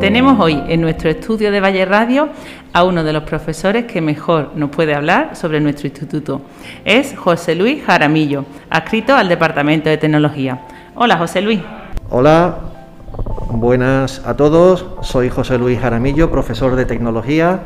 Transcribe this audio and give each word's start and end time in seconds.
Tenemos 0.00 0.40
hoy 0.40 0.58
en 0.66 0.80
nuestro 0.80 1.10
estudio 1.10 1.52
de 1.52 1.60
Valle 1.60 1.84
Radio 1.84 2.30
a 2.72 2.84
uno 2.84 3.04
de 3.04 3.12
los 3.12 3.24
profesores 3.24 3.84
que 3.84 4.00
mejor 4.00 4.52
nos 4.56 4.70
puede 4.70 4.94
hablar 4.94 5.36
sobre 5.36 5.60
nuestro 5.60 5.88
instituto. 5.88 6.40
Es 6.86 7.14
José 7.14 7.54
Luis 7.54 7.84
Jaramillo, 7.84 8.46
adscrito 8.70 9.14
al 9.14 9.28
Departamento 9.28 9.90
de 9.90 9.98
Tecnología. 9.98 10.62
Hola, 10.94 11.18
José 11.18 11.42
Luis. 11.42 11.60
Hola, 12.08 12.60
buenas 13.50 14.26
a 14.26 14.34
todos. 14.38 14.86
Soy 15.02 15.28
José 15.28 15.58
Luis 15.58 15.78
Jaramillo, 15.78 16.30
profesor 16.30 16.76
de 16.76 16.86
Tecnología 16.86 17.60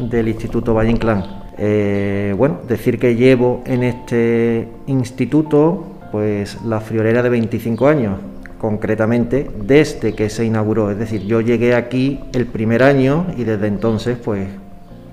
del 0.00 0.28
Instituto 0.28 0.72
Valle 0.72 0.92
Inclán. 0.92 1.26
Eh, 1.58 2.34
bueno, 2.38 2.60
decir 2.66 2.98
que 2.98 3.16
llevo 3.16 3.62
en 3.66 3.82
este 3.82 4.66
instituto 4.86 5.84
pues 6.10 6.58
la 6.64 6.80
friolera 6.80 7.22
de 7.22 7.28
25 7.28 7.86
años, 7.86 8.18
concretamente 8.60 9.50
desde 9.64 10.14
que 10.14 10.28
se 10.28 10.44
inauguró. 10.44 10.90
Es 10.90 10.98
decir, 10.98 11.22
yo 11.22 11.40
llegué 11.40 11.74
aquí 11.74 12.20
el 12.34 12.46
primer 12.46 12.82
año 12.82 13.26
y 13.36 13.44
desde 13.44 13.66
entonces 13.66 14.18
pues 14.22 14.48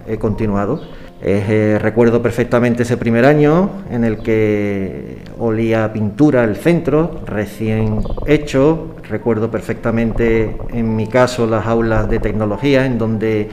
he 0.06 0.18
continuado. 0.18 0.82
Eh, 1.22 1.80
recuerdo 1.82 2.22
perfectamente 2.22 2.84
ese 2.84 2.96
primer 2.98 3.26
año 3.26 3.72
en 3.90 4.04
el 4.04 4.20
que 4.20 5.18
olía 5.40 5.92
pintura 5.92 6.44
el 6.44 6.58
centro, 6.58 7.22
recién 7.26 8.02
hecho. 8.26 8.96
Recuerdo 9.10 9.50
perfectamente 9.50 10.58
en 10.70 10.95
mi 10.95 11.08
caso 11.08 11.48
las 11.48 11.66
aulas 11.66 12.09
de 12.09 12.20
tecnología 12.20 12.86
en 12.86 12.98
donde 12.98 13.50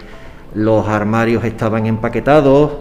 los 0.55 0.89
armarios 0.89 1.45
estaban 1.45 1.87
empaquetados. 1.87 2.73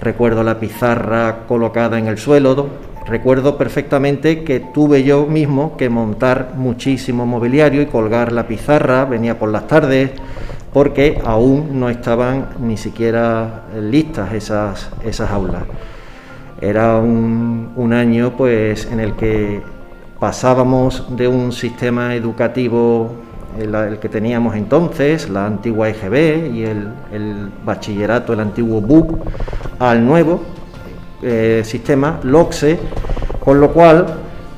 Recuerdo 0.00 0.42
la 0.42 0.58
pizarra 0.60 1.46
colocada 1.46 1.98
en 1.98 2.06
el 2.06 2.18
suelo, 2.18 2.68
Recuerdo 3.06 3.56
perfectamente 3.56 4.42
que 4.42 4.58
tuve 4.58 5.04
yo 5.04 5.26
mismo 5.26 5.76
que 5.76 5.88
montar 5.88 6.54
muchísimo 6.56 7.24
mobiliario 7.24 7.80
y 7.80 7.86
colgar 7.86 8.32
la 8.32 8.48
pizarra, 8.48 9.04
venía 9.04 9.38
por 9.38 9.50
las 9.50 9.68
tardes, 9.68 10.10
porque 10.72 11.20
aún 11.24 11.78
no 11.78 11.88
estaban 11.88 12.48
ni 12.58 12.76
siquiera 12.76 13.66
listas 13.80 14.32
esas, 14.32 14.90
esas 15.04 15.30
aulas. 15.30 15.62
Era 16.60 16.96
un, 16.96 17.72
un 17.76 17.92
año 17.92 18.36
pues 18.36 18.90
en 18.90 18.98
el 18.98 19.14
que 19.14 19.62
pasábamos 20.18 21.16
de 21.16 21.28
un 21.28 21.52
sistema 21.52 22.14
educativo 22.14 23.12
el, 23.58 23.98
que 23.98 24.08
teníamos 24.08 24.56
entonces, 24.56 25.28
la 25.30 25.46
antigua 25.46 25.88
EGB 25.88 26.54
y 26.54 26.64
el, 26.64 26.88
el 27.12 27.50
bachillerato, 27.64 28.32
el 28.32 28.40
antiguo 28.40 28.80
BUC, 28.80 29.18
al 29.78 30.04
nuevo, 30.04 30.42
eh, 31.28 31.62
sistema 31.64 32.20
LOCSE, 32.22 32.78
con 33.40 33.60
lo 33.60 33.72
cual 33.72 34.06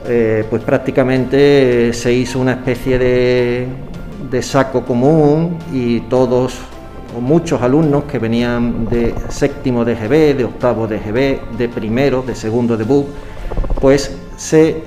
eh, 0.07 0.45
pues 0.51 0.63
prácticamente 0.63 1.95
se 1.95 2.13
hizo 2.13 2.39
una 2.39 2.53
especie 2.53 2.99
de, 2.99 3.67
de 4.31 4.43
saco 4.43 4.85
común 4.85 5.57
y 5.73 6.01
todos 6.01 6.59
o 7.17 7.23
muchos 7.23 7.63
alumnos 7.63 8.05
que 8.05 8.19
venían 8.19 8.87
de 8.87 9.15
séptimo 9.31 9.83
de 9.83 9.95
GB, 9.95 10.37
de 10.37 10.45
octavo 10.45 10.87
de 10.87 10.99
GB, 10.99 11.57
de 11.57 11.69
primero, 11.71 12.21
de 12.21 12.35
segundo 12.35 12.77
de 12.77 12.85
BUC, 12.85 13.07
pues 13.81 14.15
se 14.37 14.83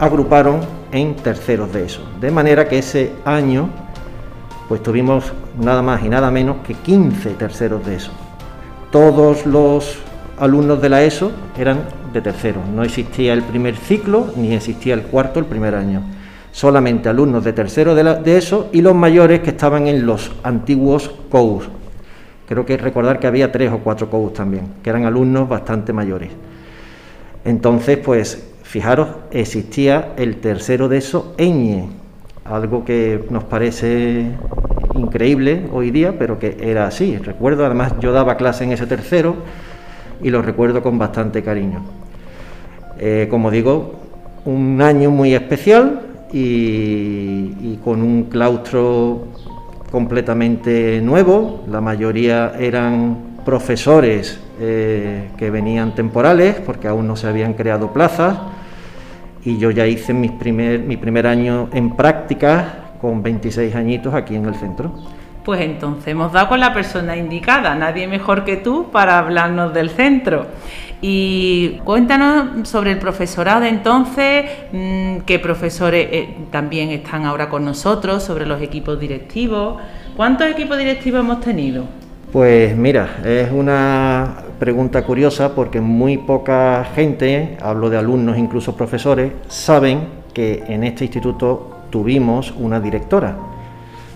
agruparon 0.00 0.62
en 0.90 1.14
terceros 1.14 1.72
de 1.72 1.84
eso. 1.84 2.02
De 2.20 2.32
manera 2.32 2.68
que 2.68 2.78
ese 2.78 3.12
año 3.24 3.68
pues 4.68 4.82
tuvimos 4.82 5.32
nada 5.60 5.80
más 5.80 6.02
y 6.02 6.08
nada 6.08 6.32
menos 6.32 6.56
que 6.66 6.74
15 6.74 7.30
terceros 7.34 7.86
de 7.86 7.96
eso. 7.96 8.10
Todos 8.90 9.46
los 9.46 9.98
alumnos 10.38 10.80
de 10.80 10.88
la 10.88 11.02
ESO 11.02 11.32
eran 11.58 11.80
de 12.12 12.20
tercero. 12.20 12.60
No 12.74 12.82
existía 12.82 13.32
el 13.32 13.42
primer 13.42 13.76
ciclo 13.76 14.32
ni 14.36 14.54
existía 14.54 14.94
el 14.94 15.02
cuarto 15.02 15.38
el 15.40 15.46
primer 15.46 15.74
año. 15.74 16.02
Solamente 16.52 17.08
alumnos 17.08 17.44
de 17.44 17.52
tercero 17.52 17.94
de, 17.94 18.02
de 18.02 18.38
ESO 18.38 18.70
y 18.72 18.80
los 18.80 18.94
mayores 18.94 19.40
que 19.40 19.50
estaban 19.50 19.86
en 19.86 20.06
los 20.06 20.32
antiguos 20.42 21.10
COUS. 21.30 21.68
Creo 22.48 22.66
que 22.66 22.76
recordar 22.76 23.18
que 23.18 23.26
había 23.26 23.50
tres 23.50 23.72
o 23.72 23.78
cuatro 23.78 24.10
COUS 24.10 24.34
también, 24.34 24.74
que 24.82 24.90
eran 24.90 25.04
alumnos 25.04 25.48
bastante 25.48 25.92
mayores. 25.92 26.30
Entonces, 27.44 27.98
pues, 27.98 28.52
fijaros, 28.62 29.08
existía 29.30 30.12
el 30.16 30.36
tercero 30.36 30.88
de 30.88 30.98
ESO 30.98 31.34
EÑE, 31.38 31.88
algo 32.44 32.84
que 32.84 33.24
nos 33.30 33.44
parece 33.44 34.30
increíble 34.94 35.66
hoy 35.72 35.90
día, 35.90 36.18
pero 36.18 36.38
que 36.38 36.56
era 36.60 36.86
así. 36.86 37.16
Recuerdo, 37.16 37.64
además, 37.64 37.94
yo 38.00 38.12
daba 38.12 38.36
clase 38.36 38.64
en 38.64 38.72
ese 38.72 38.86
tercero 38.86 39.36
y 40.24 40.30
lo 40.30 40.40
recuerdo 40.40 40.82
con 40.82 40.98
bastante 40.98 41.42
cariño. 41.42 41.82
Eh, 42.98 43.28
como 43.30 43.50
digo, 43.50 44.00
un 44.46 44.80
año 44.80 45.10
muy 45.10 45.34
especial 45.34 46.00
y, 46.32 47.76
con 47.84 48.02
un 48.02 48.24
claustro 48.24 49.26
completamente 49.90 51.00
nuevo, 51.02 51.62
la 51.70 51.82
mayoría 51.82 52.54
eran 52.58 53.34
profesores 53.44 54.40
eh, 54.58 55.28
que 55.36 55.50
venían 55.50 55.94
temporales 55.94 56.56
porque 56.64 56.88
aún 56.88 57.06
no 57.06 57.16
se 57.16 57.26
habían 57.26 57.52
creado 57.52 57.92
plazas 57.92 58.38
y 59.44 59.58
yo 59.58 59.70
ya 59.70 59.86
hice 59.86 60.14
primer, 60.38 60.80
mi 60.80 60.96
primer 60.96 61.26
año 61.26 61.68
en 61.74 61.94
práctica 61.94 62.94
con 63.00 63.22
26 63.22 63.74
añitos 63.74 64.14
aquí 64.14 64.34
en 64.34 64.46
el 64.46 64.54
centro. 64.54 64.94
Pues 65.44 65.60
entonces 65.60 66.08
hemos 66.08 66.32
dado 66.32 66.48
con 66.48 66.58
la 66.58 66.72
persona 66.72 67.16
indicada, 67.16 67.74
nadie 67.74 68.08
mejor 68.08 68.44
que 68.44 68.56
tú 68.56 68.90
para 68.90 69.18
hablarnos 69.18 69.74
del 69.74 69.90
centro. 69.90 70.46
Y 71.02 71.80
cuéntanos 71.84 72.66
sobre 72.66 72.92
el 72.92 72.98
profesorado 72.98 73.66
entonces, 73.66 74.46
mm, 74.72 75.18
qué 75.26 75.38
profesores 75.38 76.08
eh, 76.10 76.34
también 76.50 76.88
están 76.88 77.26
ahora 77.26 77.50
con 77.50 77.62
nosotros, 77.62 78.22
sobre 78.22 78.46
los 78.46 78.62
equipos 78.62 78.98
directivos. 78.98 79.82
¿Cuántos 80.16 80.46
equipos 80.46 80.78
directivos 80.78 81.20
hemos 81.20 81.40
tenido? 81.40 81.84
Pues 82.32 82.74
mira, 82.74 83.18
es 83.22 83.52
una 83.52 84.36
pregunta 84.58 85.04
curiosa 85.04 85.54
porque 85.54 85.78
muy 85.78 86.16
poca 86.16 86.86
gente, 86.94 87.58
hablo 87.60 87.90
de 87.90 87.98
alumnos, 87.98 88.38
incluso 88.38 88.74
profesores, 88.74 89.30
saben 89.48 90.08
que 90.32 90.64
en 90.68 90.84
este 90.84 91.04
instituto 91.04 91.82
tuvimos 91.90 92.50
una 92.58 92.80
directora. 92.80 93.36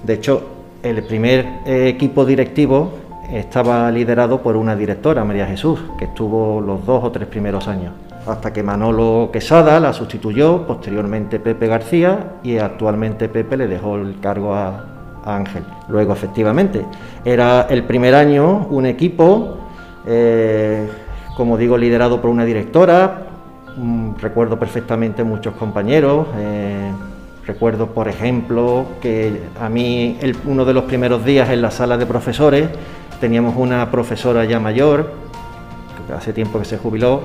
De 0.03 0.15
hecho, 0.15 0.58
el 0.83 1.03
primer 1.05 1.47
eh, 1.67 1.89
equipo 1.89 2.25
directivo 2.25 2.93
estaba 3.33 3.91
liderado 3.91 4.41
por 4.43 4.57
una 4.57 4.75
directora, 4.75 5.25
María 5.25 5.47
Jesús, 5.47 5.81
que 5.99 6.07
estuvo 6.07 6.61
los 6.61 6.85
dos 6.87 7.05
o 7.05 7.11
tres 7.11 7.29
primeros 7.29 7.69
años, 7.69 7.93
hasta 8.27 8.53
que 8.53 8.63
Manolo 8.63 9.31
Quesada 9.33 9.79
la 9.81 9.93
sustituyó, 9.93 10.67
posteriormente 10.67 11.39
Pepe 11.39 11.67
García 11.67 12.37
y 12.43 12.59
actualmente 12.59 13.29
Pepe 13.29 13.57
le 13.57 13.67
dejó 13.67 13.97
el 13.97 14.19
cargo 14.21 14.55
a, 14.55 14.85
Ángel. 15.25 15.63
Luego, 15.89 16.15
efectivamente, 16.15 16.87
era 17.23 17.67
el 17.69 17.83
primer 17.85 18.15
año 18.15 18.67
un 18.71 18.87
equipo, 18.87 19.59
eh, 20.07 20.89
como 21.37 21.59
digo, 21.59 21.77
liderado 21.77 22.23
por 22.23 22.31
una 22.31 22.47
directora, 22.47 23.27
mm, 23.77 24.15
recuerdo 24.21 24.59
perfectamente 24.59 25.25
muchos 25.25 25.55
compañeros. 25.55 26.29
Eh, 26.39 26.91
Recuerdo, 27.49 27.87
por 27.87 28.09
ejemplo, 28.09 28.85
que 29.01 29.41
a 29.59 29.71
mí 29.71 30.19
uno 30.45 30.67
de 30.67 30.75
los 30.75 30.85
primeros 30.85 31.25
días 31.25 31.49
en 31.49 31.63
la 31.63 31.71
sala 31.71 31.97
de 31.97 32.05
profesores 32.05 32.69
teníamos 33.23 33.57
una 33.57 33.91
profesora 33.91 34.45
ya 34.45 34.61
mayor, 34.61 35.13
que 36.07 36.13
hace 36.13 36.35
tiempo 36.35 36.59
que 36.59 36.67
se 36.67 36.77
jubiló, 36.77 37.23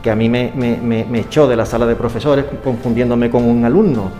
que 0.00 0.12
a 0.12 0.14
mí 0.14 0.28
me, 0.28 1.18
echó 1.18 1.48
de 1.48 1.56
la 1.56 1.66
sala 1.66 1.86
de 1.86 1.96
profesores 1.96 2.44
confundiéndome 2.62 3.30
con 3.30 3.42
un 3.42 3.64
alumno. 3.64 4.12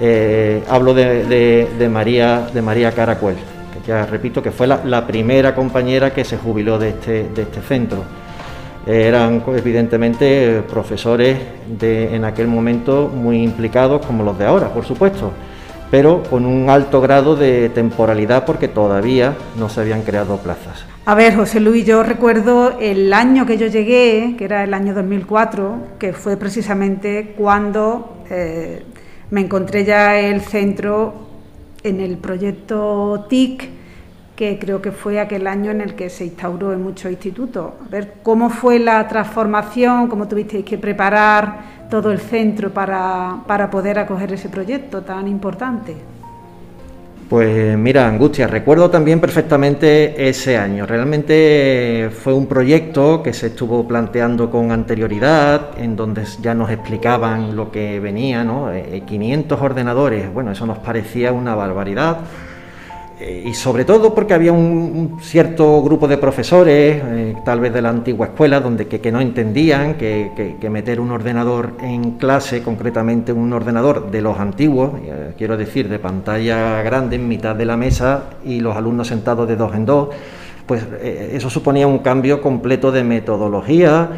Eh, 0.00 0.64
hablo 0.68 0.94
de, 0.94 1.88
María, 1.88 2.48
de 2.52 2.60
María 2.60 2.90
Caracuel, 2.90 3.36
que 3.36 3.86
ya 3.86 4.04
repito 4.04 4.42
que 4.42 4.50
fue 4.50 4.66
la, 4.66 5.06
primera 5.06 5.54
compañera 5.54 6.12
que 6.12 6.24
se 6.24 6.36
jubiló 6.36 6.76
de 6.76 6.88
este, 6.88 7.28
de 7.28 7.42
este 7.42 7.60
centro 7.60 8.02
eran 8.90 9.42
evidentemente 9.46 10.62
profesores 10.68 11.38
de, 11.78 12.14
en 12.14 12.24
aquel 12.24 12.48
momento 12.48 13.08
muy 13.08 13.42
implicados 13.42 14.04
como 14.04 14.24
los 14.24 14.38
de 14.38 14.46
ahora, 14.46 14.72
por 14.72 14.84
supuesto, 14.84 15.32
pero 15.90 16.22
con 16.22 16.44
un 16.44 16.68
alto 16.70 17.00
grado 17.00 17.36
de 17.36 17.68
temporalidad 17.68 18.44
porque 18.44 18.68
todavía 18.68 19.36
no 19.58 19.68
se 19.68 19.80
habían 19.80 20.02
creado 20.02 20.38
plazas. 20.38 20.84
A 21.06 21.14
ver, 21.14 21.34
José 21.34 21.60
Luis, 21.60 21.84
yo 21.86 22.02
recuerdo 22.02 22.78
el 22.78 23.12
año 23.12 23.46
que 23.46 23.56
yo 23.56 23.66
llegué, 23.66 24.34
que 24.36 24.44
era 24.44 24.64
el 24.64 24.74
año 24.74 24.94
2004, 24.94 25.74
que 25.98 26.12
fue 26.12 26.36
precisamente 26.36 27.34
cuando 27.36 28.18
eh, 28.30 28.82
me 29.30 29.40
encontré 29.40 29.84
ya 29.84 30.18
el 30.18 30.40
centro 30.40 31.14
en 31.82 32.00
el 32.00 32.18
proyecto 32.18 33.26
TIC 33.28 33.79
que 34.40 34.58
creo 34.58 34.80
que 34.80 34.90
fue 34.90 35.20
aquel 35.20 35.46
año 35.46 35.70
en 35.70 35.82
el 35.82 35.94
que 35.94 36.08
se 36.08 36.24
instauró 36.24 36.72
en 36.72 36.82
muchos 36.82 37.10
institutos. 37.10 37.72
A 37.86 37.90
ver 37.90 38.14
cómo 38.22 38.48
fue 38.48 38.78
la 38.78 39.06
transformación, 39.06 40.08
cómo 40.08 40.28
tuvisteis 40.28 40.64
que 40.64 40.78
preparar 40.78 41.88
todo 41.90 42.10
el 42.10 42.18
centro 42.18 42.70
para, 42.70 43.68
poder 43.70 43.98
acoger 43.98 44.32
ese 44.32 44.48
proyecto 44.48 45.02
tan 45.02 45.28
importante. 45.28 45.94
Pues 47.28 47.76
mira, 47.76 48.08
Angustia, 48.08 48.46
recuerdo 48.46 48.88
también 48.88 49.20
perfectamente 49.20 50.26
ese 50.30 50.56
año. 50.56 50.86
Realmente 50.86 52.08
fue 52.10 52.32
un 52.32 52.46
proyecto 52.46 53.22
que 53.22 53.34
se 53.34 53.48
estuvo 53.48 53.86
planteando 53.86 54.50
con 54.50 54.72
anterioridad, 54.72 55.78
en 55.78 55.96
donde 55.96 56.24
ya 56.40 56.54
nos 56.54 56.70
explicaban 56.70 57.54
lo 57.54 57.70
que 57.70 58.00
venía, 58.00 58.42
¿no? 58.42 58.70
500 59.06 59.60
eh, 59.60 59.62
ordenadores, 59.62 60.32
bueno, 60.32 60.52
eso 60.52 60.64
nos 60.64 60.78
parecía 60.78 61.30
una 61.30 61.54
barbaridad. 61.54 62.20
Eh, 63.20 63.44
y 63.48 63.52
sobre 63.52 63.84
todo 63.84 64.14
porque 64.14 64.32
había 64.32 64.50
un, 64.50 65.18
cierto 65.20 65.82
grupo 65.82 66.08
de 66.08 66.16
profesores, 66.16 67.02
eh, 67.04 67.36
tal 67.44 67.60
vez 67.60 67.70
de 67.70 67.82
la 67.82 67.90
antigua 67.90 68.28
escuela, 68.28 68.60
donde 68.60 68.86
que, 68.86 69.12
no 69.12 69.20
entendían 69.20 69.94
que, 69.94 70.56
meter 70.70 71.00
un 71.00 71.10
ordenador 71.10 71.72
en 71.82 72.12
clase, 72.12 72.62
concretamente 72.62 73.32
un 73.32 73.52
ordenador 73.52 74.10
de 74.10 74.22
los 74.22 74.38
antiguos, 74.38 74.92
eh, 75.04 75.34
quiero 75.36 75.58
decir, 75.58 75.90
de 75.90 75.98
pantalla 75.98 76.80
grande 76.82 77.16
en 77.16 77.28
mitad 77.28 77.54
de 77.54 77.66
la 77.66 77.76
mesa 77.76 78.30
y 78.42 78.60
los 78.60 78.74
alumnos 78.74 79.08
sentados 79.08 79.46
de 79.46 79.56
dos 79.56 79.74
en 79.74 79.84
dos, 79.84 80.08
pues 80.66 80.86
eso 81.02 81.50
suponía 81.50 81.86
un 81.88 81.98
cambio 81.98 82.40
completo 82.40 82.92
de 82.92 83.02
metodología 83.02 84.08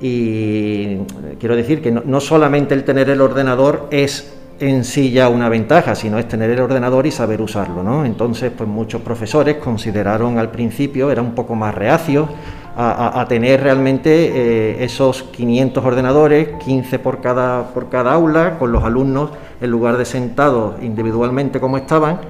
y 0.00 0.96
quiero 1.38 1.54
decir 1.54 1.82
que 1.82 1.92
no 1.92 2.20
solamente 2.20 2.72
el 2.72 2.84
tener 2.84 3.10
el 3.10 3.20
ordenador 3.20 3.86
es 3.90 4.39
en 4.60 4.84
sí 4.84 5.10
ya 5.10 5.28
una 5.30 5.48
ventaja, 5.48 5.94
sino 5.94 6.18
es 6.18 6.28
tener 6.28 6.50
el 6.50 6.60
ordenador 6.60 7.06
y 7.06 7.10
saber 7.10 7.40
usarlo, 7.40 7.82
¿no? 7.82 8.04
Entonces, 8.04 8.52
pues 8.56 8.68
muchos 8.68 9.00
profesores 9.00 9.56
consideraron 9.56 10.38
al 10.38 10.50
principio, 10.50 11.10
era 11.10 11.22
un 11.22 11.34
poco 11.34 11.54
más 11.54 11.74
reacios 11.74 12.28
a, 12.76 13.26
tener 13.28 13.62
realmente 13.62 14.10
eh, 14.10 14.84
esos 14.84 15.24
500 15.24 15.84
ordenadores, 15.84 16.48
15 16.64 16.98
por 16.98 17.20
cada, 17.20 17.74
por 17.74 17.90
cada 17.90 18.14
aula, 18.14 18.58
con 18.58 18.72
los 18.72 18.84
alumnos, 18.84 19.30
en 19.60 19.70
lugar 19.70 19.98
de 19.98 20.06
sentados 20.06 20.76
individualmente 20.82 21.60
como 21.60 21.76
estaban, 21.76 22.20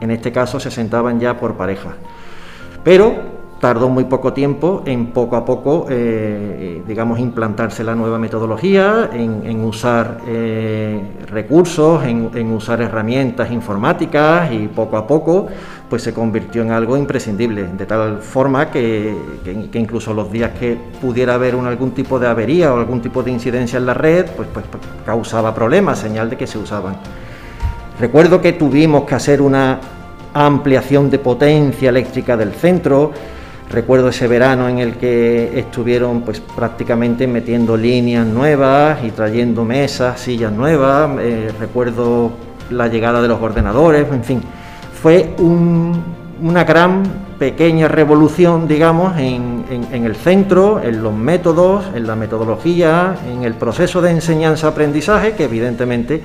en 0.00 0.10
este 0.12 0.30
caso 0.30 0.60
se 0.60 0.70
sentaban 0.70 1.18
ya 1.18 1.38
por 1.38 1.54
pareja. 1.54 1.94
Pero 2.84 3.37
tardó 3.60 3.88
muy 3.88 4.04
poco 4.04 4.32
tiempo 4.32 4.82
en 4.86 5.06
poco 5.06 5.36
a 5.36 5.44
poco, 5.44 5.86
eh, 5.90 6.82
digamos, 6.86 7.18
implantarse 7.18 7.82
la 7.82 7.94
nueva 7.94 8.18
metodología, 8.18 9.10
en, 9.12 9.64
usar 9.64 10.18
eh, 10.26 11.00
recursos, 11.26 12.04
en, 12.04 12.52
usar 12.52 12.80
herramientas 12.80 13.50
informáticas 13.50 14.52
y 14.52 14.68
poco 14.68 14.96
a 14.96 15.06
poco 15.06 15.48
pues 15.88 16.02
se 16.02 16.12
convirtió 16.12 16.62
en 16.62 16.70
algo 16.70 16.98
imprescindible, 16.98 17.66
de 17.76 17.86
tal 17.86 18.18
forma 18.18 18.70
que, 18.70 19.14
incluso 19.72 20.12
los 20.12 20.30
días 20.30 20.50
que 20.58 20.76
pudiera 21.00 21.34
haber 21.34 21.54
algún 21.54 21.92
tipo 21.92 22.18
de 22.18 22.26
avería 22.26 22.74
o 22.74 22.76
algún 22.76 23.00
tipo 23.00 23.22
de 23.22 23.30
incidencia 23.30 23.78
en 23.78 23.86
la 23.86 23.94
red, 23.94 24.26
pues, 24.36 24.48
pues, 24.52 24.66
pues 24.70 24.82
causaba 25.06 25.54
problemas, 25.54 25.98
señal 25.98 26.28
de 26.28 26.36
que 26.36 26.46
se 26.46 26.58
usaban. 26.58 26.96
Recuerdo 27.98 28.40
que 28.42 28.52
tuvimos 28.52 29.04
que 29.04 29.14
hacer 29.14 29.40
una 29.40 29.80
ampliación 30.34 31.08
de 31.08 31.18
potencia 31.18 31.88
eléctrica 31.88 32.36
del 32.36 32.52
centro, 32.52 33.12
Recuerdo 33.70 34.08
ese 34.08 34.26
verano 34.26 34.66
en 34.66 34.78
el 34.78 34.96
que 34.96 35.58
estuvieron 35.58 36.22
pues 36.22 36.40
prácticamente 36.40 37.26
metiendo 37.26 37.76
líneas 37.76 38.26
nuevas 38.26 39.04
y 39.04 39.10
trayendo 39.10 39.62
mesas, 39.62 40.20
sillas 40.20 40.52
nuevas. 40.52 41.10
Eh, 41.20 41.52
recuerdo 41.60 42.32
la 42.70 42.88
llegada 42.88 43.20
de 43.20 43.28
los 43.28 43.40
ordenadores, 43.42 44.10
en 44.10 44.24
fin, 44.24 44.40
fue 45.02 45.34
una 45.38 46.64
gran 46.64 47.02
pequeña 47.38 47.88
revolución, 47.88 48.66
digamos, 48.66 49.18
en, 49.18 49.64
en, 49.70 50.04
el 50.04 50.16
centro, 50.16 50.80
en 50.82 51.02
los 51.02 51.14
métodos, 51.14 51.84
en 51.94 52.06
la 52.06 52.16
metodología, 52.16 53.16
en 53.30 53.44
el 53.44 53.54
proceso 53.54 54.00
de 54.00 54.10
enseñanza-aprendizaje, 54.10 55.32
que 55.32 55.44
evidentemente 55.44 56.22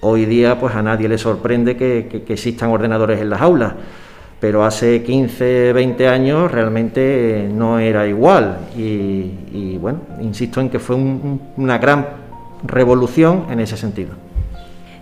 hoy 0.00 0.24
día 0.24 0.58
pues 0.58 0.74
a 0.74 0.82
nadie 0.82 1.08
le 1.08 1.18
sorprende 1.18 1.76
que 1.76 2.24
existan 2.28 2.70
ordenadores 2.70 3.20
en 3.20 3.30
las 3.30 3.42
aulas 3.42 3.74
pero 4.40 4.64
hace 4.64 5.02
15, 5.02 5.72
20 5.72 6.08
años 6.08 6.50
realmente 6.50 7.48
no 7.52 7.78
era 7.78 8.06
igual 8.06 8.58
y, 8.76 9.78
bueno, 9.78 10.00
insisto 10.20 10.60
en 10.60 10.68
que 10.68 10.78
fue 10.78 10.96
una 10.96 11.78
gran 11.78 12.06
revolución 12.62 13.46
en 13.50 13.60
ese 13.60 13.76
sentido. 13.76 14.12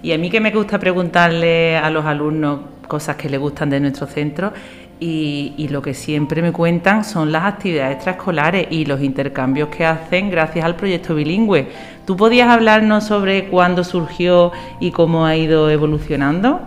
Y 0.02 0.12
a 0.12 0.18
mí 0.18 0.30
que 0.30 0.40
me 0.40 0.50
gusta 0.50 0.78
preguntarle 0.78 1.76
a 1.76 1.90
los 1.90 2.04
alumnos 2.04 2.60
cosas 2.88 3.16
que 3.16 3.28
les 3.28 3.40
gustan 3.40 3.70
de 3.70 3.80
nuestro 3.80 4.06
centro 4.06 4.52
y, 5.00 5.54
y, 5.56 5.68
lo 5.68 5.82
que 5.82 5.94
siempre 5.94 6.42
me 6.42 6.52
cuentan 6.52 7.04
son 7.04 7.32
las 7.32 7.44
actividades 7.44 7.96
extraescolares 7.96 8.68
y 8.70 8.84
los 8.84 9.00
intercambios 9.00 9.68
que 9.68 9.84
hacen 9.84 10.30
gracias 10.30 10.64
al 10.64 10.76
proyecto 10.76 11.16
bilingüe. 11.16 11.66
¿Tú 12.06 12.16
podías 12.16 12.48
hablarnos 12.48 13.04
sobre 13.04 13.46
cuándo 13.46 13.82
surgió 13.82 14.52
y 14.78 14.92
cómo 14.92 15.26
ha 15.26 15.36
ido 15.36 15.70
evolucionando? 15.70 16.60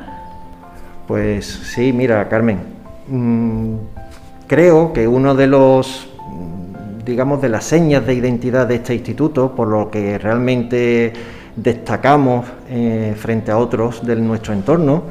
Pues 1.08 1.46
sí, 1.46 1.94
mira, 1.94 2.28
Carmen, 2.28 2.60
mm, 3.08 3.76
creo 4.48 4.92
que 4.92 5.08
uno 5.08 5.36
de 5.36 5.46
los, 5.46 6.08
digamos, 7.06 7.42
de 7.42 7.50
las 7.50 7.66
señas 7.66 8.08
de 8.08 8.16
identidad 8.16 8.66
de 8.66 8.76
este 8.76 8.96
instituto, 8.96 9.54
por 9.54 9.68
lo 9.68 9.92
que 9.92 10.18
realmente 10.18 11.14
destacamos 11.56 12.48
eh, 12.70 13.14
frente 13.18 13.52
a 13.52 13.58
otros 13.60 14.06
de 14.06 14.16
nuestro 14.16 14.54
entorno, 14.54 15.04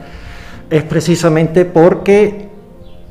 es 0.69 0.83
precisamente 0.83 1.65
porque 1.65 2.49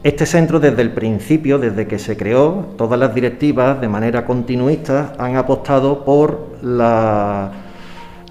este 0.03 0.25
centro 0.25 0.59
desde 0.59 0.81
el 0.81 0.91
principio, 0.91 1.59
desde 1.59 1.87
que 1.87 1.97
se 1.97 2.17
creó, 2.17 2.65
todas 2.77 2.99
las 2.99 3.15
directivas 3.15 3.79
de 3.79 3.87
manera 3.87 4.25
continuista 4.25 5.13
han 5.17 5.37
apostado 5.37 6.03
por 6.03 6.57
la, 6.61 7.49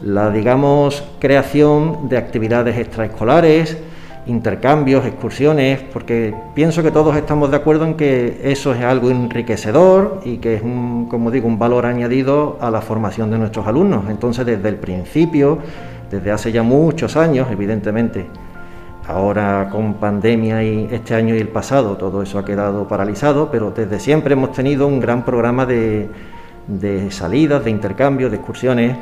la 0.03 0.31
digamos, 0.31 1.03
creación 1.19 2.11
de 2.11 2.19
actividades 2.19 2.77
extraescolares, 2.77 3.79
intercambios, 4.27 5.05
excursiones, 5.05 5.81
porque 5.93 6.35
pienso 6.55 6.83
que 6.83 6.91
todos 6.91 7.17
estamos 7.17 7.51
de 7.51 7.57
acuerdo 7.57 7.85
en 7.85 7.95
que 7.95 8.41
eso 8.45 8.73
es 8.73 8.83
algo 8.83 9.11
enriquecedor 9.11 10.21
y 10.25 10.39
que 10.39 10.57
es 10.57 10.63
un, 10.63 11.07
como 11.09 11.31
digo, 11.31 11.49
un 11.49 11.59
valor 11.59 11.87
añadido 11.87 12.57
a 12.61 12.71
la 12.71 12.81
formación 12.81 13.31
de 13.31 13.39
nuestros 13.39 13.67
alumnos. 13.67 14.05
Entonces, 14.09 14.47
desde 14.47 14.69
el 14.69 14.77
principio, 14.77 15.59
desde 16.11 16.31
hace 16.31 16.53
ya 16.53 16.63
muchos 16.63 17.17
años, 17.17 17.49
evidentemente, 17.51 18.27
ahora 19.09 19.69
con 19.73 19.95
pandemia 19.95 20.63
y 20.63 20.89
este 20.93 21.15
año 21.15 21.35
y 21.35 21.39
el 21.39 21.49
pasado, 21.49 21.97
todo 21.97 22.23
eso 22.23 22.39
ha 22.39 22.45
quedado 22.45 22.87
paralizado, 22.87 23.51
pero 23.51 23.73
desde 23.73 23.99
siempre 23.99 24.35
hemos 24.35 24.53
tenido 24.53 24.87
un 24.87 25.01
gran 25.01 25.25
programa 25.25 25.67
de, 25.67 26.09
de 26.69 27.11
salidas, 27.11 27.65
de 27.65 27.71
intercambios, 27.71 28.31
de 28.31 28.37
excursiones 28.37 28.97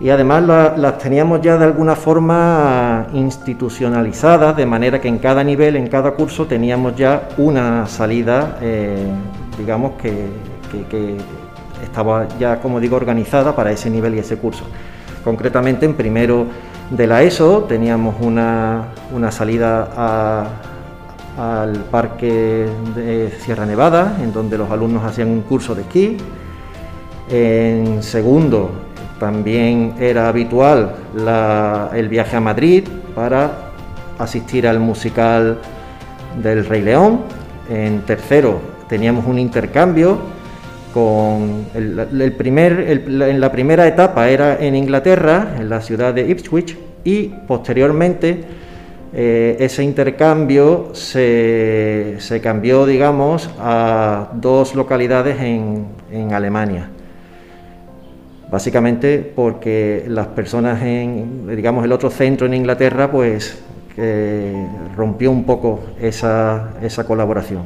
y 0.00 0.10
además 0.10 0.42
las 0.76 0.98
teníamos 0.98 1.40
ya 1.40 1.56
de 1.56 1.66
alguna 1.66 1.94
forma 1.94 3.06
institucionalizadas, 3.12 4.56
de 4.56 4.66
manera 4.66 5.00
que 5.00 5.08
en 5.08 5.18
cada 5.18 5.44
nivel, 5.44 5.76
en 5.76 5.86
cada 5.86 6.12
curso, 6.12 6.46
teníamos 6.46 6.96
ya 6.96 7.28
una 7.38 7.86
salida, 7.86 8.58
eh, 8.60 9.06
digamos, 9.56 9.92
que, 9.92 10.54
estaba 11.82 12.26
ya, 12.40 12.60
como 12.60 12.80
digo, 12.80 12.96
organizada 12.96 13.54
para 13.54 13.70
ese 13.70 13.88
nivel 13.88 14.16
y 14.16 14.18
ese 14.18 14.36
curso. 14.36 14.64
Concretamente, 15.22 15.86
en 15.86 15.94
primero 15.94 16.46
de 16.90 17.06
la 17.06 17.22
ESO 17.22 17.64
teníamos 17.68 18.16
una, 18.20 18.88
salida 19.30 20.48
al 21.38 21.72
Parque 21.90 22.66
de 22.96 23.30
Sierra 23.38 23.64
Nevada, 23.64 24.16
en 24.20 24.32
donde 24.32 24.58
los 24.58 24.70
alumnos 24.70 25.04
hacían 25.04 25.28
un 25.28 25.42
curso 25.42 25.74
de 25.74 25.82
esquí. 25.82 26.16
En 27.30 28.02
segundo 28.02 28.83
también 29.24 29.94
era 29.98 30.28
habitual 30.28 30.96
el 31.94 32.08
viaje 32.10 32.36
a 32.36 32.42
Madrid 32.42 32.84
para 33.14 33.70
asistir 34.18 34.68
al 34.68 34.80
musical 34.80 35.60
del 36.42 36.66
Rey 36.66 36.82
León. 36.82 37.20
En 37.70 38.02
tercero 38.02 38.60
teníamos 38.86 39.24
un 39.24 39.38
intercambio 39.38 40.18
con 40.92 41.64
el, 41.72 42.32
primer, 42.32 42.84
en 42.86 43.40
la 43.40 43.50
primera 43.50 43.88
etapa 43.88 44.28
era 44.28 44.58
en 44.60 44.76
Inglaterra, 44.76 45.54
en 45.58 45.70
la 45.70 45.80
ciudad 45.80 46.12
de 46.12 46.28
Ipswich, 46.28 46.76
y 47.02 47.28
posteriormente 47.48 48.44
eh, 49.14 49.56
ese 49.58 49.82
intercambio 49.82 50.90
se, 50.92 52.18
cambió, 52.42 52.84
digamos, 52.84 53.48
a 53.58 54.28
dos 54.34 54.74
localidades 54.74 55.40
en 55.40 56.32
Alemania 56.34 56.90
básicamente 58.54 59.32
porque 59.34 60.04
las 60.06 60.28
personas 60.28 60.80
en, 60.80 61.44
digamos, 61.56 61.84
el 61.84 61.90
otro 61.90 62.08
centro 62.08 62.46
en 62.46 62.54
Inglaterra, 62.54 63.10
pues 63.10 63.60
rompió 64.96 65.32
un 65.32 65.42
poco 65.42 65.80
esa, 66.00 66.70
colaboración. 67.04 67.62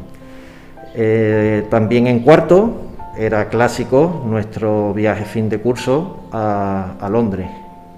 Eh, 0.94 1.66
también 1.68 2.06
en 2.06 2.20
cuarto 2.20 2.86
era 3.18 3.50
clásico 3.50 4.24
nuestro 4.26 4.94
viaje 4.94 5.26
fin 5.26 5.50
de 5.50 5.58
curso 5.58 6.20
a, 6.32 7.06
Londres, 7.10 7.48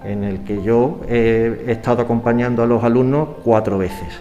en 0.05 0.25
el 0.25 0.41
que 0.41 0.61
yo 0.61 0.99
he 1.09 1.67
estado 1.69 2.03
acompañando 2.03 2.65
a 2.65 2.67
los 2.67 2.83
alumnos 2.83 3.29
cuatro 3.45 3.79
veces. 3.79 4.21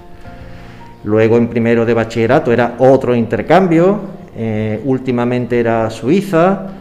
Luego 1.04 1.38
en 1.38 1.48
primero 1.48 1.88
de 1.88 1.96
bachillerato 1.96 2.52
era 2.52 2.76
otro 2.78 3.16
intercambio, 3.16 4.00
eh, 4.38 4.80
últimamente 4.86 5.60
era 5.60 5.90
Suiza, 5.90 6.78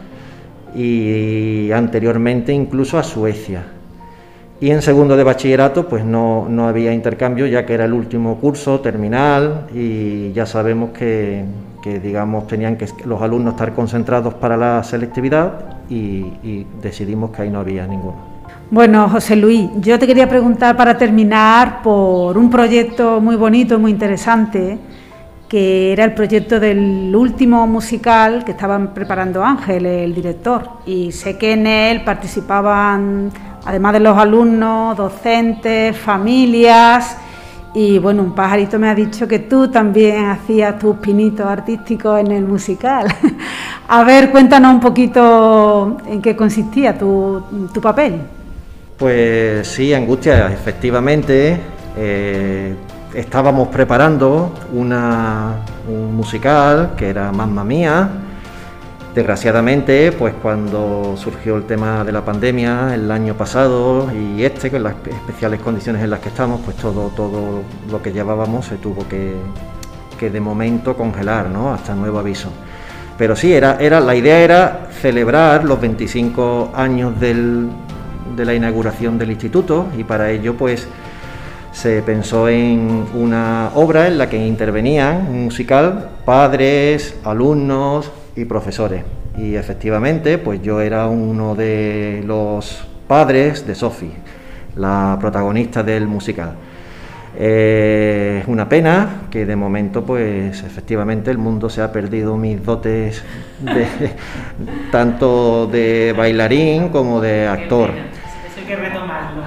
y 0.75 1.71
anteriormente 1.71 2.53
incluso 2.53 2.97
a 2.97 3.03
Suecia. 3.03 3.63
Y 4.61 4.71
en 4.71 4.81
segundo 4.81 5.15
de 5.15 5.23
bachillerato, 5.23 5.87
pues 5.87 6.03
no, 6.03 6.47
no 6.49 6.67
había 6.67 6.93
intercambio, 6.93 7.47
ya 7.47 7.65
que 7.65 7.73
era 7.73 7.85
el 7.85 7.93
último 7.93 8.39
curso 8.39 8.81
terminal 8.81 9.67
y 9.73 10.33
ya 10.33 10.45
sabemos 10.45 10.89
que, 10.89 11.45
que 11.81 11.99
digamos, 11.99 12.47
tenían 12.47 12.75
que 12.75 12.87
los 13.05 13.21
alumnos 13.21 13.53
estar 13.53 13.73
concentrados 13.73 14.33
para 14.33 14.57
la 14.57 14.83
selectividad 14.83 15.79
y, 15.89 16.65
decidimos 16.81 17.31
que 17.31 17.43
ahí 17.43 17.49
no 17.49 17.59
había 17.59 17.87
ninguno. 17.87 18.29
Bueno, 18.71 19.09
José 19.09 19.35
Luis, 19.35 19.69
yo 19.79 19.97
te 19.97 20.05
quería 20.05 20.29
preguntar 20.29 20.77
para 20.77 20.97
terminar 20.97 21.81
por 21.81 22.37
un 22.37 22.49
proyecto 22.49 23.19
muy 23.19 23.35
bonito, 23.35 23.79
muy 23.79 23.91
interesante, 23.91 24.77
que 25.49 25.91
era 25.91 26.05
el 26.05 26.13
proyecto 26.13 26.59
del 26.59 27.13
último 27.15 27.65
musical 27.65 28.45
que 28.45 28.51
estaban 28.51 28.93
preparando 28.93 29.43
Ángel, 29.43 29.87
el 29.87 30.13
director. 30.13 30.69
Y 30.85 31.11
sé 31.11 31.37
que 31.39 31.53
en 31.53 31.65
él 31.65 32.03
participaban 32.03 33.31
además 33.65 33.93
de 33.93 33.99
los 33.99 34.17
alumnos, 34.17 34.95
docentes, 34.95 35.97
familias. 35.97 37.17
Y 37.73 37.97
bueno, 37.97 38.21
un 38.21 38.33
pajarito 38.33 38.77
me 38.77 38.89
ha 38.89 38.95
dicho 38.95 39.27
que 39.27 39.39
tú 39.39 39.69
también 39.69 40.25
hacías 40.25 40.77
tus 40.77 40.97
pinitos 40.97 41.47
artísticos 41.47 42.19
en 42.19 42.31
el 42.31 42.45
musical. 42.45 43.07
A 43.87 44.03
ver, 44.03 44.29
cuéntanos 44.29 44.73
un 44.73 44.79
poquito 44.79 45.97
en 46.07 46.21
qué 46.21 46.35
consistía 46.35 46.95
tu, 46.95 47.43
papel. 47.81 48.21
Pues 48.97 49.67
sí, 49.67 49.93
Angustia, 49.93 50.51
efectivamente. 50.51 51.59
Eh, 51.97 52.75
estábamos 53.13 53.69
preparando 53.69 54.53
una, 54.73 55.57
un 55.87 56.15
musical 56.15 56.91
que 56.97 57.09
era 57.09 57.31
Mamma 57.31 57.63
Mía 57.63 58.09
Desgraciadamente, 59.13 60.11
pues 60.11 60.35
cuando 60.39 61.15
surgió 61.17 61.57
el 61.57 61.63
tema 61.63 62.03
de 62.03 62.11
la 62.11 62.23
pandemia 62.23 62.93
el 62.93 63.09
año 63.09 63.33
pasado 63.33 64.07
y 64.13 64.43
este, 64.43 64.69
con 64.69 64.83
las 64.83 64.93
especiales 65.07 65.59
condiciones 65.61 66.03
en 66.03 66.11
las 66.11 66.19
que 66.19 66.29
estamos, 66.29 66.61
pues 66.63 66.77
todo, 66.77 67.09
todo 67.15 67.63
lo 67.89 68.01
que 68.03 68.13
llevábamos 68.13 68.67
se 68.67 68.77
tuvo 68.77 69.07
que, 69.07 69.33
que 70.19 70.29
de 70.29 70.39
momento 70.39 70.95
congelar, 70.95 71.49
¿no? 71.49 71.73
Hasta 71.73 71.95
nuevo 71.95 72.19
aviso. 72.19 72.51
Pero 73.17 73.35
sí, 73.35 73.51
era, 73.51 73.77
era, 73.79 73.99
la 73.99 74.15
idea 74.15 74.39
era 74.39 74.87
celebrar 75.01 75.65
los 75.65 75.81
25 75.81 76.71
años 76.75 77.19
del, 77.19 77.67
de 78.35 78.45
la 78.45 78.53
inauguración 78.53 79.17
del 79.17 79.31
instituto 79.31 79.87
y 79.97 80.03
para 80.03 80.29
ello 80.29 80.55
pues 80.55 80.87
se 81.71 82.01
pensó 82.01 82.49
en 82.49 83.05
una 83.13 83.71
obra 83.75 84.07
en 84.07 84.17
la 84.17 84.29
que 84.29 84.37
intervenían 84.37 85.27
un 85.27 85.45
musical 85.45 86.09
padres, 86.25 87.15
alumnos, 87.23 88.11
y 88.39 88.45
profesores. 88.45 89.03
Y 89.37 89.55
efectivamente, 89.55 90.37
pues 90.37 90.61
yo 90.61 90.81
era 90.81 91.07
uno 91.07 91.55
de 91.55 92.23
los 92.25 92.87
padres 93.07 93.65
de 93.65 93.75
Sophie, 93.75 94.11
la 94.75 95.17
protagonista 95.19 95.83
del 95.83 96.07
musical. 96.07 96.53
Eh, 97.37 98.39
es 98.41 98.47
una 98.47 98.67
pena 98.67 99.27
que 99.29 99.45
de 99.45 99.55
momento, 99.55 100.03
pues 100.03 100.63
efectivamente, 100.63 101.31
el 101.31 101.37
mundo 101.37 101.69
se 101.69 101.81
ha 101.81 101.91
perdido 101.91 102.35
mis 102.37 102.63
dotes 102.63 103.23
de, 103.59 103.87
tanto 104.91 105.67
de 105.67 106.13
bailarín 106.17 106.89
como 106.89 107.21
de 107.21 107.47
actor. 107.47 107.91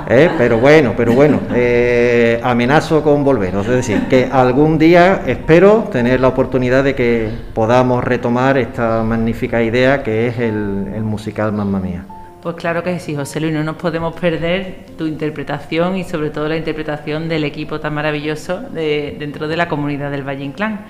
¿Eh? 0.08 0.30
Pero 0.36 0.58
bueno, 0.58 0.94
pero 0.96 1.12
bueno, 1.12 1.40
eh, 1.54 2.40
amenazo 2.42 3.02
con 3.02 3.22
volver. 3.24 3.54
Es 3.54 3.66
decir, 3.66 4.02
que 4.08 4.28
algún 4.30 4.78
día 4.78 5.22
espero 5.26 5.88
tener 5.92 6.20
la 6.20 6.28
oportunidad 6.28 6.82
de 6.84 6.94
que 6.94 7.30
podamos 7.54 8.02
retomar 8.02 8.58
esta 8.58 9.02
magnífica 9.02 9.62
idea 9.62 10.02
que 10.02 10.26
es 10.26 10.38
el, 10.38 11.02
musical 11.02 11.52
Mamma 11.52 11.78
Mía. 11.78 12.04
Pues 12.42 12.56
claro 12.56 12.82
que 12.82 12.98
sí, 12.98 13.14
José 13.14 13.40
Luis, 13.40 13.52
no 13.52 13.62
nos 13.62 13.76
podemos 13.76 14.14
perder 14.18 14.86
tu 14.98 15.06
interpretación 15.06 15.96
y 15.96 16.04
sobre 16.04 16.30
todo 16.30 16.48
la 16.48 16.56
interpretación 16.56 17.28
del 17.28 17.44
equipo 17.44 17.78
tan 17.78 17.94
maravilloso 17.94 18.60
de, 18.60 19.16
dentro 19.18 19.46
de 19.46 19.56
la 19.56 19.68
comunidad 19.68 20.10
del 20.10 20.26
Valle 20.26 20.44
Inclán. 20.44 20.80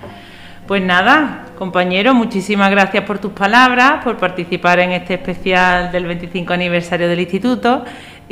Pues 0.67 0.81
nada, 0.81 1.47
compañero, 1.57 2.13
muchísimas 2.13 2.71
gracias 2.71 3.03
por 3.03 3.19
tus 3.19 3.33
palabras, 3.33 4.01
por 4.01 4.15
participar 4.15 4.79
en 4.79 4.91
este 4.91 5.15
especial 5.15 5.91
del 5.91 6.05
25 6.05 6.53
aniversario 6.53 7.09
del 7.09 7.19
instituto 7.19 7.83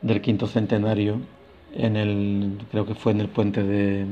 del 0.00 0.22
quinto 0.22 0.46
centenario, 0.46 1.20
en 1.74 1.96
el, 1.96 2.60
creo 2.70 2.86
que 2.86 2.94
fue 2.94 3.12
en 3.12 3.20
el 3.20 3.28
puente 3.28 3.62
de, 3.62 4.06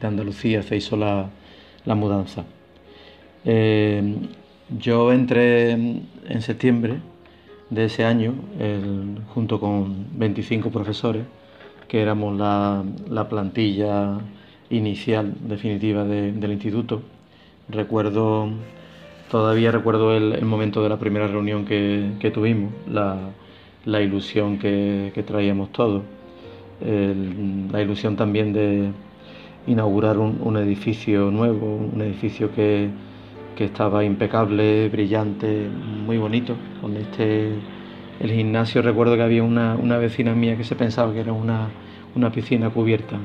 Andalucía, 0.00 0.62
se 0.62 0.76
hizo 0.76 0.96
la, 0.96 1.28
mudanza. 1.94 2.46
Eh, 3.44 4.16
yo 4.76 5.12
entré 5.12 5.70
en 5.70 6.42
septiembre 6.42 7.00
de 7.70 7.86
ese 7.86 8.04
año 8.04 8.34
junto 9.34 9.60
con 9.60 10.06
25 10.18 10.70
profesores, 10.70 11.24
que 11.86 12.02
éramos 12.02 12.38
la, 12.38 13.28
plantilla 13.28 14.18
inicial 14.70 15.34
definitiva 15.40 16.04
del 16.04 16.52
instituto. 16.52 17.02
Recuerdo, 17.68 18.50
todavía 19.30 19.70
recuerdo 19.70 20.14
el, 20.16 20.44
momento 20.44 20.82
de 20.82 20.88
la 20.88 20.98
primera 20.98 21.26
reunión 21.26 21.64
que, 21.64 22.30
tuvimos, 22.32 22.72
la, 22.90 24.02
ilusión 24.02 24.58
que, 24.58 25.24
traíamos 25.26 25.72
todos, 25.72 26.02
la 26.80 27.82
ilusión 27.82 28.16
también 28.16 28.52
de 28.52 28.90
inaugurar 29.66 30.18
un 30.18 30.56
edificio 30.58 31.30
nuevo, 31.30 31.76
un 31.94 32.00
edificio 32.02 32.54
que 32.54 32.90
que 33.58 33.64
estaba 33.64 34.04
impecable, 34.04 34.88
brillante, 34.88 35.66
muy 36.06 36.16
bonito. 36.16 36.54
Con 36.80 36.96
este, 36.96 37.54
el 38.20 38.30
gimnasio 38.30 38.82
recuerdo 38.82 39.16
que 39.16 39.22
había 39.22 39.42
una, 39.42 39.74
vecina 39.98 40.32
mía 40.32 40.56
que 40.56 40.62
se 40.62 40.76
pensaba 40.76 41.12
que 41.12 41.18
era 41.18 41.32
una, 41.32 41.68
piscina 42.32 42.70
cubierta. 42.70 43.18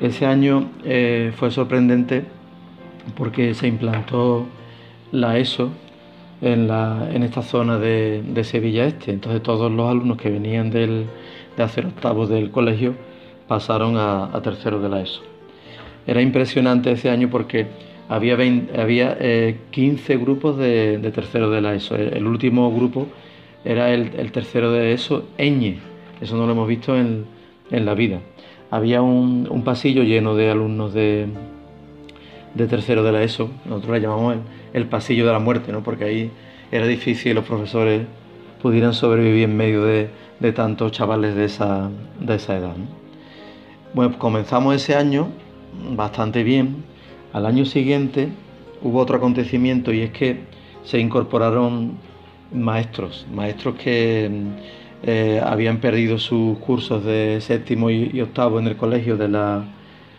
Ese 0.00 0.26
año 0.26 0.68
eh, 0.84 1.32
fue 1.34 1.50
sorprendente 1.50 2.24
porque 3.16 3.54
se 3.54 3.66
implantó 3.66 4.48
la 5.12 5.38
ESO 5.38 5.70
en, 6.42 6.68
la, 6.68 7.08
en 7.10 7.22
esta 7.22 7.40
zona 7.40 7.78
de, 7.78 8.22
Sevilla 8.44 8.84
Este. 8.84 9.12
Entonces 9.12 9.42
todos 9.42 9.72
los 9.72 9.90
alumnos 9.90 10.18
que 10.18 10.28
venían 10.28 10.68
del, 10.68 11.06
de 11.56 11.62
hacer 11.62 11.86
octavos 11.86 12.28
del 12.28 12.50
colegio 12.50 12.94
pasaron 13.48 13.96
a, 13.96 14.38
tercero 14.42 14.78
de 14.78 14.90
la 14.90 15.00
ESO. 15.00 15.22
Era 16.06 16.20
impresionante 16.20 16.92
ese 16.92 17.08
año 17.08 17.30
porque 17.30 17.95
había, 18.08 18.34
había 18.34 19.18
15 19.70 20.12
eh, 20.12 20.16
grupos 20.16 20.56
de, 20.58 20.98
de, 20.98 21.10
tercero 21.10 21.50
de 21.50 21.60
la 21.60 21.74
ESO. 21.74 21.96
El, 21.96 22.26
último 22.26 22.72
grupo 22.72 23.06
era 23.64 23.92
el, 23.92 24.32
tercero 24.32 24.70
de 24.72 24.92
ESO, 24.92 25.24
Eñe. 25.38 25.78
Eso 26.20 26.36
no 26.36 26.46
lo 26.46 26.52
hemos 26.52 26.68
visto 26.68 26.96
en, 26.96 27.26
la 27.70 27.94
vida. 27.94 28.20
Había 28.70 29.02
un, 29.02 29.62
pasillo 29.64 30.02
lleno 30.02 30.34
de 30.34 30.50
alumnos 30.50 30.94
de, 30.94 31.26
de 32.54 32.66
tercero 32.66 33.02
de 33.02 33.12
la 33.12 33.22
ESO, 33.22 33.50
nosotros 33.64 33.92
le 33.96 34.00
llamamos 34.00 34.36
el, 34.72 34.86
pasillo 34.86 35.26
de 35.26 35.32
la 35.32 35.38
muerte, 35.38 35.72
¿no? 35.72 35.82
porque 35.82 36.04
ahí 36.04 36.30
era 36.70 36.86
difícil 36.86 37.34
los 37.34 37.44
profesores 37.44 38.06
pudieran 38.62 38.94
sobrevivir 38.94 39.44
en 39.44 39.56
medio 39.56 39.84
de, 39.84 40.08
tantos 40.54 40.92
chavales 40.92 41.34
de 41.34 41.44
esa, 41.44 41.90
de 42.20 42.36
esa 42.36 42.56
edad. 42.56 42.76
Bueno, 43.94 44.18
comenzamos 44.18 44.76
ese 44.76 44.94
año 44.94 45.28
bastante 45.90 46.42
bien. 46.42 46.84
Al 47.36 47.44
año 47.44 47.66
siguiente 47.66 48.30
hubo 48.80 48.98
otro 48.98 49.18
acontecimiento 49.18 49.92
y 49.92 50.00
es 50.00 50.10
que 50.10 50.38
se 50.84 50.98
incorporaron 50.98 51.98
maestros, 52.50 53.26
maestros 53.30 53.74
que 53.74 54.30
eh, 55.02 55.42
habían 55.44 55.76
perdido 55.76 56.16
sus 56.18 56.56
cursos 56.60 57.04
de 57.04 57.42
séptimo 57.42 57.90
y, 57.90 58.22
octavo 58.22 58.58
en 58.58 58.68
el 58.68 58.78
colegio 58.78 59.18
de 59.18 59.28
la, 59.28 59.64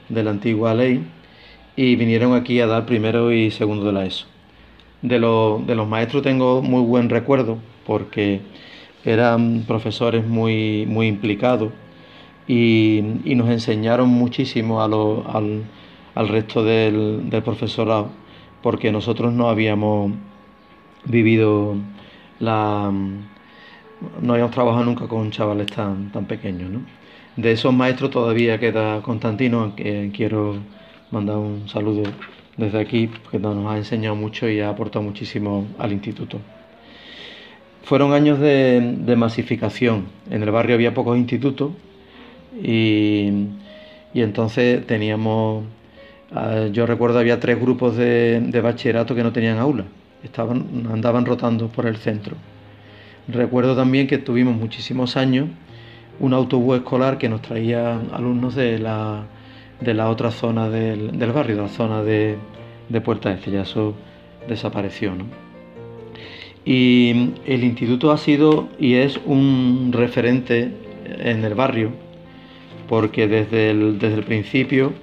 de 0.09 0.21
la 0.21 0.29
antigua 0.29 0.75
ley 0.75 1.07
y 1.75 1.95
vinieron 1.95 2.35
aquí 2.35 2.59
a 2.59 2.67
dar 2.67 2.85
primero 2.85 3.31
y 3.31 3.49
segundo 3.49 3.87
de 3.87 3.93
la 3.93 4.05
ESO. 4.05 4.27
De, 5.01 5.15
de 5.15 5.75
los 5.75 5.87
maestros 5.87 6.21
tengo 6.21 6.61
muy 6.61 6.83
buen 6.83 7.09
recuerdo 7.09 7.57
porque 7.87 8.41
eran 9.03 9.63
profesores 9.65 10.23
muy, 10.23 10.85
muy 10.85 11.07
implicados 11.07 11.71
y, 12.47 13.01
nos 13.25 13.49
enseñaron 13.49 14.07
muchísimo 14.07 14.83
al, 16.17 16.27
resto 16.27 16.63
del, 16.63 17.29
profesorado, 17.43 18.09
porque 18.61 18.91
nosotros 18.91 19.33
no 19.33 19.49
habíamos 19.49 20.11
vivido 21.05 21.75
la... 22.39 22.91
no 24.21 24.33
habíamos 24.33 24.51
trabajado 24.51 24.85
nunca 24.85 25.07
con 25.07 25.31
chavales 25.31 25.67
tan, 25.67 26.11
tan 26.11 26.25
pequeños. 26.25 26.81
De 27.35 27.51
esos 27.51 27.73
maestros 27.73 28.11
todavía 28.11 28.59
queda 28.59 29.01
Constantino, 29.01 29.75
que 29.75 30.11
quiero 30.13 30.55
mandar 31.11 31.37
un 31.37 31.69
saludo 31.69 32.03
desde 32.57 32.79
aquí, 32.79 33.07
porque 33.07 33.39
nos 33.39 33.71
ha 33.71 33.77
enseñado 33.77 34.15
mucho 34.15 34.49
y 34.49 34.59
ha 34.59 34.69
aportado 34.69 35.03
muchísimo 35.03 35.67
al 35.77 35.93
instituto. 35.93 36.39
Fueron 37.83 38.11
años 38.13 38.39
de 38.39 39.15
masificación. 39.15 40.07
En 40.29 40.43
el 40.43 40.51
barrio 40.51 40.75
había 40.75 40.93
pocos 40.93 41.17
institutos 41.17 41.71
y, 42.63 43.29
entonces 44.13 44.85
teníamos, 44.87 45.63
yo 46.71 46.85
recuerdo 46.85 47.19
había 47.19 47.39
tres 47.39 47.59
grupos 47.59 47.95
de, 47.95 48.59
bachillerato 48.61 49.15
que 49.15 49.23
no 49.23 49.31
tenían 49.31 49.57
aula, 49.59 49.85
estaban, 50.23 50.87
andaban 50.91 51.25
rotando 51.25 51.67
por 51.69 51.85
el 51.85 51.97
centro. 51.97 52.35
Recuerdo 53.27 53.75
también 53.75 54.07
que 54.07 54.17
tuvimos 54.17 54.55
muchísimos 54.55 55.17
años 55.17 55.49
un 56.19 56.33
autobús 56.33 56.77
escolar 56.77 57.17
que 57.17 57.29
nos 57.29 57.41
traía 57.41 57.99
alumnos 58.11 58.55
de 58.55 58.79
la, 58.79 59.23
de 59.81 59.93
la 59.93 60.09
otra 60.09 60.31
zona 60.31 60.69
del, 60.69 61.11
barrio, 61.31 61.55
de 61.55 61.61
la 61.61 61.67
zona 61.67 62.03
de, 62.03 62.37
de 62.89 63.01
Puerta 63.01 63.31
Este, 63.31 63.51
ya 63.51 63.63
desapareció. 64.47 65.13
Y 66.65 67.31
el 67.45 67.63
instituto 67.63 68.11
ha 68.11 68.17
sido 68.17 68.67
y 68.79 68.95
es 68.95 69.19
un 69.25 69.91
referente 69.93 70.71
en 71.05 71.43
el 71.43 71.55
barrio 71.55 71.91
porque 72.87 73.27
desde 73.27 73.71
el, 73.71 73.99
desde 73.99 74.15
el 74.15 74.23
principio, 74.23 74.93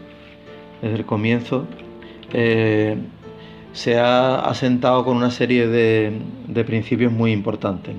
desde 0.82 0.96
el 0.96 1.04
comienzo, 1.04 1.66
eh, 2.32 2.96
se 3.72 3.98
ha 3.98 4.40
asentado 4.40 5.04
con 5.04 5.16
una 5.16 5.30
serie 5.30 5.66
de, 5.66 6.64
principios 6.64 7.12
muy 7.12 7.32
importantes. 7.32 7.94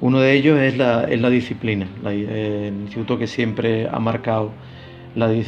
Uno 0.00 0.20
de 0.20 0.32
ellos 0.32 0.58
es 0.58 0.76
la, 0.76 1.06
disciplina, 1.30 1.86
el 2.04 2.74
instituto 2.82 3.18
que 3.18 3.26
siempre 3.26 3.88
ha 3.88 3.98
marcado 3.98 4.50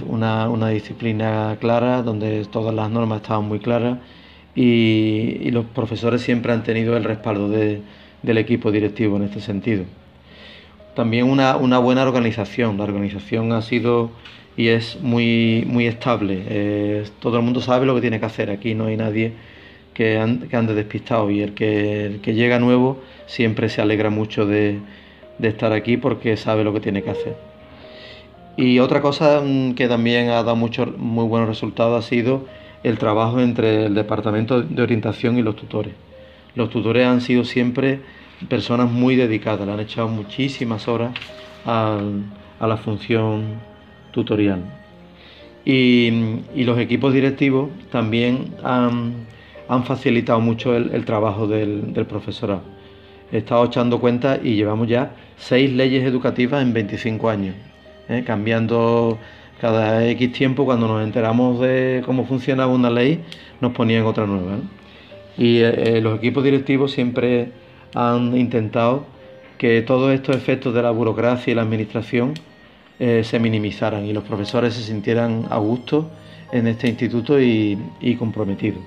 una, 0.07 0.69
disciplina 0.69 1.57
clara, 1.61 2.03
donde 2.03 2.45
todas 2.47 2.75
las 2.75 2.91
normas 2.91 3.23
estaban 3.23 3.47
muy 3.47 3.59
claras 3.59 3.99
y, 4.55 5.51
los 5.51 5.65
profesores 5.67 6.23
siempre 6.23 6.53
han 6.53 6.63
tenido 6.63 6.97
el 6.97 7.05
respaldo 7.05 7.49
del 7.49 8.39
equipo 8.39 8.71
directivo 8.71 9.17
en 9.17 9.25
este 9.25 9.41
sentido. 9.41 9.85
También 10.95 11.29
una, 11.29 11.57
buena 11.57 12.03
organización. 12.03 12.77
La 12.77 12.85
organización 12.85 13.53
ha 13.53 13.63
sido 13.63 14.11
y 14.57 14.69
es 14.69 15.01
muy, 15.01 15.65
muy 15.67 15.87
estable. 15.87 17.05
todo 17.21 17.39
el 17.39 17.43
mundo 17.43 17.61
sabe 17.61 17.87
lo 17.87 17.95
que 17.95 18.01
tiene 18.01 18.21
que 18.21 18.27
hacer. 18.27 18.51
Aquí 18.51 18.75
no 18.75 18.87
hay 18.87 18.97
nadie 18.97 19.33
que, 19.95 20.19
ande, 20.19 20.75
despistado 20.75 21.31
y 21.31 21.41
el 21.41 21.55
que, 21.55 22.21
llega 22.25 22.59
nuevo 22.59 23.01
siempre 23.27 23.69
se 23.69 23.81
alegra 23.81 24.11
mucho 24.11 24.47
de, 24.47 24.81
estar 25.41 25.73
aquí 25.73 25.97
porque 25.97 26.37
sabe 26.37 26.65
lo 26.65 26.73
que 26.73 26.81
tiene 26.81 27.03
que 27.03 27.11
hacer. 27.11 27.37
Y 28.57 28.79
otra 28.81 29.01
cosa 29.01 29.41
mm, 29.45 29.75
que 29.75 29.89
también 29.89 30.29
ha 30.29 30.35
dado 30.35 30.57
mucho, 30.57 30.87
muy 30.87 31.27
buenos 31.27 31.49
resultados 31.49 32.05
ha 32.05 32.09
sido 32.09 32.47
el 32.83 32.99
trabajo 32.99 33.41
entre 33.41 33.87
el 33.87 33.95
departamento 33.95 34.63
de 34.63 34.83
orientación 34.83 35.39
y 35.39 35.43
los 35.43 35.57
tutores. 35.57 35.95
Los 36.55 36.71
tutores 36.71 37.07
han 37.07 37.21
sido 37.21 37.45
siempre 37.45 38.01
personas 38.49 38.91
muy 38.91 39.17
dedicadas, 39.17 39.67
le 39.67 39.73
han 39.73 39.81
echado 39.81 40.09
muchísimas 40.09 40.89
horas 40.89 41.13
a, 41.65 42.01
la 42.61 42.77
función 42.77 43.61
tutorial. 44.13 44.63
Y, 45.65 46.11
los 46.65 46.79
equipos 46.79 47.13
directivos 47.13 47.71
también 47.91 48.55
han, 48.63 49.27
facilitado 49.85 50.41
mucho 50.41 50.77
el, 50.77 51.05
trabajo 51.05 51.47
del, 51.47 52.07
profesorado. 52.09 52.63
He 53.33 53.39
estado 53.39 53.65
echando 53.65 54.01
cuenta 54.01 54.39
y 54.43 54.55
llevamos 54.57 54.89
ya 54.89 55.13
seis 55.37 55.73
leyes 55.73 56.05
educativas 56.05 56.63
en 56.63 56.73
25 56.73 57.31
años, 57.31 57.55
¿eh? 58.09 58.23
cambiando 58.27 59.19
cada 59.61 60.07
X 60.11 60.33
tiempo 60.33 60.65
cuando 60.65 60.89
nos 60.89 61.03
enteramos 61.03 61.61
de 61.61 62.03
cómo 62.05 62.27
funcionaba 62.27 62.73
una 62.73 62.91
ley, 62.91 63.21
nos 63.61 63.73
ponían 63.73 64.05
otra 64.05 64.27
nueva. 64.27 64.59
Y 65.39 65.59
eh, 65.59 65.97
eh, 65.97 66.01
los 66.03 66.19
equipos 66.19 66.45
directivos 66.45 66.93
siempre 66.93 67.53
han 67.95 68.37
intentado 68.37 69.07
que 69.57 69.81
todos 69.83 70.13
estos 70.13 70.37
efectos 70.37 70.75
de 70.75 70.83
la 70.83 70.91
burocracia 70.91 71.53
y 71.53 71.55
la 71.55 71.63
administración 71.63 72.35
eh, 73.05 73.25
se 73.25 73.41
minimizaran 73.41 74.07
y 74.07 74.13
los 74.13 74.23
profesores 74.23 74.75
se 74.75 74.83
sintieran 74.85 75.47
a 75.51 75.59
gusto 75.59 76.09
en 76.53 76.69
este 76.69 76.87
instituto 76.87 77.41
y, 77.41 77.77
comprometidos. 78.17 78.79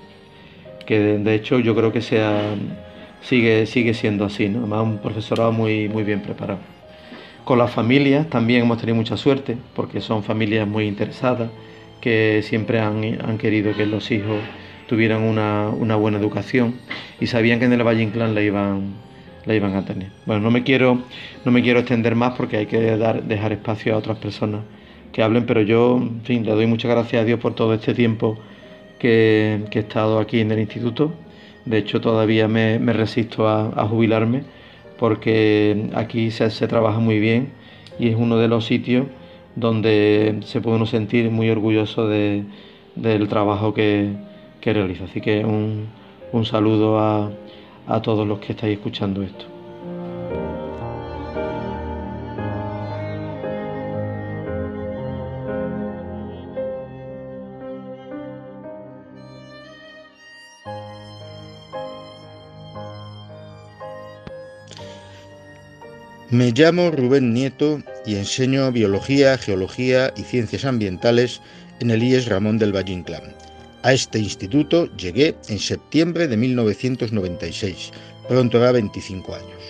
Que 0.86 1.17
de, 1.17 1.36
hecho 1.36 1.60
yo 1.60 1.75
creo 1.75 1.91
que 1.91 1.99
sea, 2.01 2.56
sigue, 3.21 3.65
sigue 3.65 3.93
siendo 3.93 4.23
así, 4.23 4.47
¿no? 4.47 4.60
además 4.60 4.84
un 4.84 4.99
profesorado 4.99 5.51
muy, 5.51 5.89
muy 5.89 6.06
bien 6.06 6.21
preparado. 6.21 6.60
Con 7.43 7.58
las 7.58 7.71
familias 7.71 8.30
también 8.30 8.62
hemos 8.62 8.78
tenido 8.78 8.95
mucha 8.95 9.17
suerte 9.17 9.58
porque 9.75 9.99
son 9.99 10.23
familias 10.23 10.65
muy 10.65 10.88
interesadas 10.88 11.49
que 11.99 12.41
siempre 12.41 12.80
han, 12.80 13.04
han 13.21 13.38
querido 13.38 13.75
que 13.75 13.86
los 13.86 14.12
hijos 14.12 14.38
tuvieran 14.88 15.23
una, 15.23 15.95
buena 15.97 16.19
educación 16.19 16.75
y 17.19 17.28
sabían 17.28 17.60
que 17.60 17.65
en 17.65 17.73
el 17.73 17.84
Valle 17.84 18.01
Inclán 18.01 18.34
la 18.34 18.41
iban, 18.41 18.93
la 19.45 19.53
iban 19.53 19.75
a 19.75 19.86
tener. 19.86 20.10
Bueno, 20.25 20.41
no 20.41 20.51
me 20.51 20.63
quiero, 20.63 21.03
no 21.43 21.51
me 21.51 21.62
quiero 21.62 21.79
extender 21.79 22.15
más 22.15 22.34
porque 22.36 22.58
hay 22.58 22.65
que 22.65 22.97
dar, 22.97 23.23
dejar 23.23 23.53
espacio 23.53 23.93
a 23.93 23.97
otras 23.97 24.17
personas 24.17 24.62
que 25.12 25.23
hablen, 25.23 25.45
pero 25.45 25.62
yo, 25.62 25.97
en 25.97 26.21
fin, 26.23 26.45
le 26.45 26.51
doy 26.51 26.67
muchas 26.67 26.91
gracias 26.91 27.21
a 27.21 27.25
Dios 27.25 27.39
por 27.39 27.55
todo 27.55 27.73
este 27.73 27.93
tiempo 27.93 28.38
que, 28.99 29.62
he 29.71 29.79
estado 29.79 30.19
aquí 30.19 30.39
en 30.39 30.51
el 30.51 30.60
instituto. 30.60 31.13
De 31.65 31.77
hecho, 31.77 32.01
todavía 32.01 32.47
me, 32.47 32.77
resisto 32.91 33.47
a, 33.47 33.88
jubilarme 33.88 34.43
porque 34.99 35.89
aquí 35.95 36.31
se, 36.31 36.49
se, 36.49 36.67
trabaja 36.67 36.99
muy 36.99 37.19
bien 37.19 37.49
y 37.99 38.10
es 38.10 38.15
uno 38.15 38.38
de 38.38 38.47
los 38.47 38.65
sitios 38.65 39.08
donde 39.55 40.39
se 40.43 40.62
puede 40.62 40.77
uno 40.77 40.86
sentir 40.86 41.29
muy 41.31 41.49
orgulloso 41.49 42.08
de, 42.08 42.43
del 42.95 43.27
trabajo 43.27 43.73
que, 43.73 44.10
que 44.62 44.73
realiza. 44.73 45.05
Así 45.05 45.21
que 45.21 45.45
un, 45.45 45.88
un 46.31 46.45
saludo 46.45 46.99
a, 46.99 47.31
a 47.87 48.01
todos 48.01 48.27
los 48.27 48.39
que 48.39 48.53
estáis 48.53 48.77
escuchando 48.77 49.21
esto. 49.21 49.45
Me 66.31 66.51
llamo 66.51 66.91
Rubén 66.91 67.33
Nieto 67.33 67.79
y 68.05 68.15
enseño 68.15 68.69
biología, 68.71 69.37
geología 69.37 70.11
y 70.17 70.23
ciencias 70.23 70.65
ambientales 70.65 71.41
en 71.79 71.91
el 71.91 72.03
IES 72.03 72.25
Ramón 72.25 72.57
del 72.57 72.75
Valle 72.75 72.91
Inclán. 72.91 73.44
A 73.85 73.93
este 73.93 74.17
instituto 74.17 74.89
llegué 74.97 75.35
en 75.47 75.59
septiembre 75.59 76.27
de 76.27 76.35
1996, 76.35 77.91
pronto 78.27 78.57
era 78.57 78.71
25 78.71 79.35
años, 79.35 79.61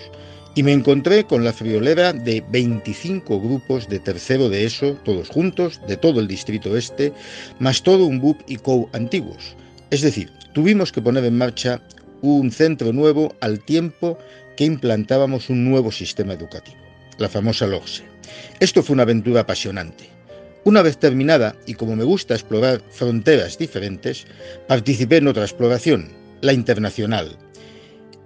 y 0.54 0.62
me 0.62 0.72
encontré 0.72 1.24
con 1.24 1.44
la 1.44 1.52
friolera 1.52 2.14
de 2.14 2.42
25 2.50 3.38
grupos 3.38 3.86
de 3.90 3.98
tercero 3.98 4.48
de 4.48 4.64
ESO, 4.64 4.94
todos 5.04 5.28
juntos, 5.28 5.82
de 5.86 5.98
todo 5.98 6.20
el 6.20 6.28
distrito 6.28 6.78
este, 6.78 7.12
más 7.58 7.82
todo 7.82 8.06
un 8.06 8.18
BUP 8.18 8.40
y 8.46 8.56
COU 8.56 8.88
antiguos. 8.94 9.54
Es 9.90 10.00
decir, 10.00 10.32
tuvimos 10.54 10.92
que 10.92 11.02
poner 11.02 11.26
en 11.26 11.36
marcha 11.36 11.82
un 12.22 12.50
centro 12.50 12.94
nuevo 12.94 13.34
al 13.42 13.62
tiempo 13.66 14.16
que 14.56 14.64
implantábamos 14.64 15.50
un 15.50 15.62
nuevo 15.62 15.92
sistema 15.92 16.32
educativo, 16.32 16.78
la 17.18 17.28
famosa 17.28 17.66
LOGSE. 17.66 18.04
Esto 18.60 18.82
fue 18.82 18.94
una 18.94 19.02
aventura 19.02 19.42
apasionante. 19.42 20.15
Una 20.66 20.82
vez 20.82 20.98
terminada, 20.98 21.54
y 21.64 21.74
como 21.74 21.94
me 21.94 22.02
gusta 22.02 22.34
explorar 22.34 22.82
fronteras 22.90 23.56
diferentes, 23.56 24.26
participé 24.66 25.18
en 25.18 25.28
otra 25.28 25.44
exploración, 25.44 26.08
la 26.40 26.52
internacional. 26.52 27.38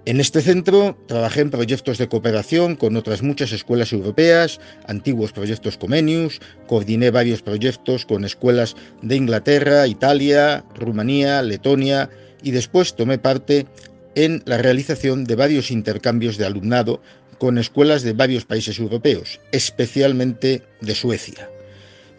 En 0.05 0.19
este 0.19 0.41
centro 0.41 0.97
trabajé 1.07 1.41
en 1.41 1.51
proyectos 1.51 1.99
de 1.99 2.07
cooperación 2.07 2.75
con 2.77 2.97
otras 2.97 3.21
muchas 3.21 3.51
escuelas 3.51 3.93
europeas, 3.93 4.59
antiguos 4.87 5.33
proyectos 5.33 5.77
Comenius, 5.77 6.41
coordiné 6.65 7.11
varios 7.11 7.43
proyectos 7.43 8.07
con 8.07 8.25
escuelas 8.25 8.75
de 9.03 9.17
Inglaterra, 9.17 9.85
Italia, 9.85 10.65
Rumanía, 10.73 11.43
Letonia 11.43 12.09
y 12.41 12.49
después 12.49 12.95
tomé 12.95 13.19
parte 13.19 13.67
en 14.15 14.41
la 14.47 14.57
realización 14.57 15.25
de 15.25 15.35
varios 15.35 15.69
intercambios 15.69 16.39
de 16.39 16.47
alumnado 16.47 17.03
con 17.37 17.59
escuelas 17.59 18.01
de 18.01 18.13
varios 18.13 18.45
países 18.45 18.79
europeos, 18.79 19.39
especialmente 19.51 20.63
de 20.81 20.95
Suecia. 20.95 21.50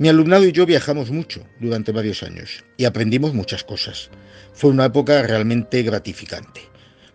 Mi 0.02 0.08
alumnado 0.08 0.44
y 0.44 0.50
yo 0.50 0.66
viajamos 0.66 1.12
mucho 1.12 1.46
durante 1.60 1.92
varios 1.92 2.24
años 2.24 2.64
y 2.76 2.86
aprendimos 2.86 3.34
muchas 3.34 3.62
cosas. 3.62 4.10
Fue 4.52 4.70
una 4.70 4.86
época 4.86 5.22
realmente 5.22 5.80
gratificante. 5.84 6.60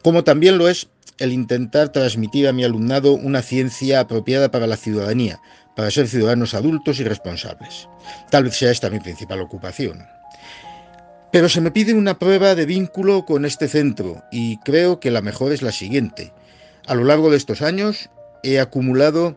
Como 0.02 0.24
también 0.24 0.58
lo 0.58 0.70
es 0.70 0.88
el 1.18 1.34
intentar 1.34 1.90
transmitir 1.90 2.48
a 2.48 2.54
mi 2.54 2.64
alumnado 2.64 3.12
una 3.12 3.42
ciencia 3.42 4.00
apropiada 4.00 4.52
para 4.52 4.68
la 4.68 4.78
ciudadanía, 4.78 5.38
para 5.76 5.92
ser 5.92 6.08
ciudadanos 6.08 6.54
adultos 6.54 7.02
y 7.02 7.04
responsables. 7.04 7.90
Tal 8.32 8.46
vez 8.46 8.56
sea 8.56 8.72
esta 8.72 8.90
mi 8.90 9.02
principal 9.02 9.42
ocupación. 9.42 10.06
Pero 11.34 11.50
se 11.50 11.60
me 11.60 11.72
pide 11.72 11.94
una 11.94 12.18
prueba 12.18 12.56
de 12.56 12.66
vínculo 12.66 13.26
con 13.26 13.44
este 13.44 13.68
centro 13.68 14.24
y 14.32 14.60
creo 14.60 15.02
que 15.02 15.12
la 15.12 15.22
mejor 15.22 15.52
es 15.52 15.62
la 15.62 15.74
siguiente. 15.74 16.32
A 16.86 16.96
lo 16.96 17.04
largo 17.04 17.32
de 17.32 17.36
estos 17.36 17.62
años 17.62 18.10
he 18.44 18.62
acumulado 18.62 19.36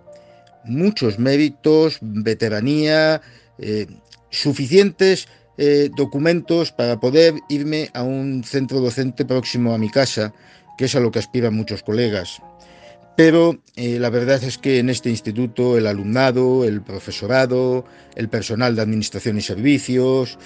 muchos 0.62 1.18
méritos, 1.18 1.98
veteranía, 2.00 3.20
eh, 3.60 3.86
suficientes 4.30 5.28
eh, 5.58 5.90
documentos 5.94 6.72
para 6.72 6.98
poder 7.00 7.34
irme 7.48 7.90
a 7.92 8.02
un 8.02 8.42
centro 8.44 8.80
docente 8.80 9.24
próximo 9.24 9.74
a 9.74 9.78
mi 9.78 9.90
casa, 9.90 10.32
que 10.78 10.86
es 10.86 10.94
a 10.94 11.00
lo 11.00 11.10
que 11.10 11.18
aspiran 11.18 11.54
muchos 11.54 11.82
colegas. 11.82 12.40
Pero 13.16 13.60
eh, 13.76 13.98
la 13.98 14.08
verdad 14.08 14.42
es 14.42 14.56
que 14.56 14.78
en 14.78 14.88
este 14.88 15.10
instituto 15.10 15.76
el 15.76 15.86
alumnado, 15.86 16.64
el 16.64 16.80
profesorado, 16.80 17.84
el 18.14 18.30
personal 18.30 18.74
de 18.74 18.82
administración 18.82 19.36
y 19.36 19.42
servicios 19.42 20.38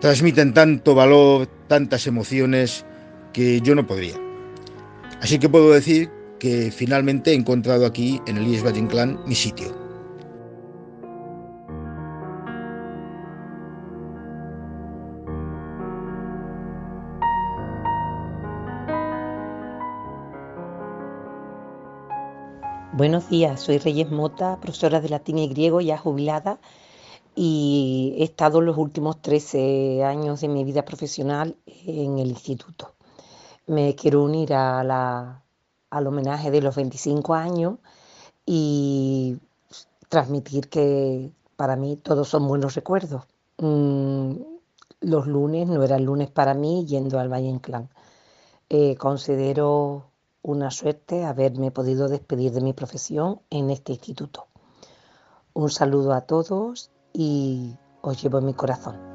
transmiten 0.00 0.52
tanto 0.52 0.96
valor, 0.96 1.46
tantas 1.68 2.08
emociones 2.08 2.84
que 3.32 3.60
yo 3.60 3.76
no 3.76 3.86
podría. 3.86 4.16
Así 5.20 5.38
que 5.38 5.48
puedo 5.48 5.70
decir 5.70 6.10
que 6.40 6.72
finalmente 6.72 7.30
he 7.30 7.34
encontrado 7.34 7.86
aquí 7.86 8.20
en 8.26 8.38
el 8.38 8.48
IES 8.48 8.64
Valle 8.64 8.88
Clan 8.88 9.20
mi 9.26 9.36
sitio. 9.36 9.79
Buenos 23.00 23.30
días, 23.30 23.62
soy 23.62 23.78
Reyes 23.78 24.10
Mota, 24.10 24.58
profesora 24.60 25.00
de 25.00 25.08
latín 25.08 25.38
y 25.38 25.48
griego 25.48 25.80
ya 25.80 25.96
jubilada 25.96 26.60
y 27.34 28.14
he 28.18 28.24
estado 28.24 28.60
los 28.60 28.76
últimos 28.76 29.22
13 29.22 30.04
años 30.04 30.42
de 30.42 30.48
mi 30.48 30.64
vida 30.64 30.84
profesional 30.84 31.56
en 31.64 32.18
el 32.18 32.28
instituto. 32.28 32.92
Me 33.66 33.94
quiero 33.94 34.22
unir 34.22 34.52
a 34.52 34.84
la 34.84 35.42
al 35.88 36.06
homenaje 36.08 36.50
de 36.50 36.60
los 36.60 36.76
25 36.76 37.32
años 37.32 37.78
y 38.44 39.38
transmitir 40.10 40.68
que 40.68 41.30
para 41.56 41.76
mí 41.76 41.96
todos 41.96 42.28
son 42.28 42.46
buenos 42.46 42.74
recuerdos. 42.74 43.24
Mm, 43.56 44.32
los 45.00 45.26
lunes 45.26 45.66
no 45.68 45.82
eran 45.82 46.04
lunes 46.04 46.30
para 46.30 46.52
mí 46.52 46.84
yendo 46.84 47.18
al 47.18 47.32
Valle 47.32 47.48
Inclán. 47.48 47.88
Eh, 48.68 48.94
considero 48.96 50.09
una 50.42 50.70
suerte 50.70 51.24
haberme 51.24 51.70
podido 51.70 52.08
despedir 52.08 52.52
de 52.52 52.60
mi 52.60 52.72
profesión 52.72 53.40
en 53.50 53.70
este 53.70 53.92
instituto. 53.92 54.46
Un 55.52 55.70
saludo 55.70 56.12
a 56.12 56.22
todos 56.22 56.90
y 57.12 57.76
os 58.02 58.22
llevo 58.22 58.38
en 58.38 58.46
mi 58.46 58.54
corazón. 58.54 59.09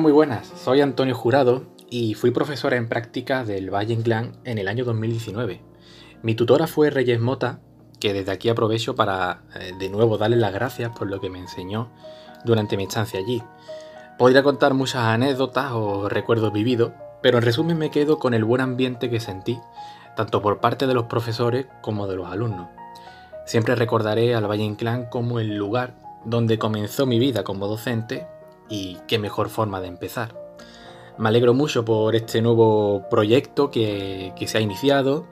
Muy 0.00 0.12
buenas. 0.12 0.50
Soy 0.56 0.80
Antonio 0.80 1.14
Jurado 1.14 1.64
y 1.90 2.14
fui 2.14 2.30
profesora 2.30 2.76
en 2.76 2.88
práctica 2.88 3.44
del 3.44 3.68
Valle 3.68 3.92
Inclán 3.92 4.32
en 4.44 4.56
el 4.56 4.66
año 4.66 4.86
2019. 4.86 5.60
Mi 6.22 6.34
tutora 6.34 6.66
fue 6.66 6.88
Reyes 6.88 7.20
Mota, 7.20 7.60
que 8.00 8.14
desde 8.14 8.32
aquí 8.32 8.48
aprovecho 8.48 8.94
para 8.94 9.42
eh, 9.54 9.72
de 9.78 9.90
nuevo 9.90 10.16
darle 10.16 10.36
las 10.36 10.54
gracias 10.54 10.90
por 10.98 11.10
lo 11.10 11.20
que 11.20 11.28
me 11.28 11.38
enseñó 11.38 11.90
durante 12.46 12.78
mi 12.78 12.84
estancia 12.84 13.20
allí. 13.20 13.42
Podría 14.16 14.42
contar 14.42 14.72
muchas 14.72 15.02
anécdotas 15.02 15.72
o 15.72 16.08
recuerdos 16.08 16.50
vividos, 16.50 16.92
pero 17.20 17.36
en 17.36 17.44
resumen 17.44 17.76
me 17.76 17.90
quedo 17.90 18.18
con 18.18 18.32
el 18.32 18.44
buen 18.44 18.62
ambiente 18.62 19.10
que 19.10 19.20
sentí, 19.20 19.60
tanto 20.16 20.40
por 20.40 20.60
parte 20.60 20.86
de 20.86 20.94
los 20.94 21.04
profesores 21.04 21.66
como 21.82 22.06
de 22.06 22.16
los 22.16 22.32
alumnos. 22.32 22.68
Siempre 23.44 23.74
recordaré 23.74 24.34
al 24.34 24.50
Valle 24.50 24.64
Inclán 24.64 25.10
como 25.10 25.40
el 25.40 25.56
lugar 25.56 25.92
donde 26.24 26.58
comenzó 26.58 27.04
mi 27.04 27.18
vida 27.18 27.44
como 27.44 27.66
docente 27.66 28.26
y 28.70 28.96
qué 29.06 29.18
mejor 29.18 29.50
forma 29.50 29.80
de 29.80 29.88
empezar. 29.88 30.34
Me 31.18 31.28
alegro 31.28 31.52
mucho 31.52 31.84
por 31.84 32.16
este 32.16 32.40
nuevo 32.40 33.06
proyecto 33.10 33.70
que, 33.70 34.32
se 34.46 34.56
ha 34.56 34.60
iniciado 34.62 35.26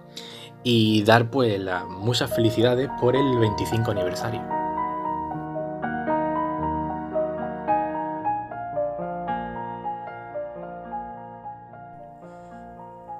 y 0.62 1.02
dar 1.04 1.30
pues 1.30 1.58
muchas 1.88 2.34
felicidades 2.34 2.90
por 3.00 3.16
el 3.16 3.38
25 3.38 3.92
aniversario. 3.92 4.42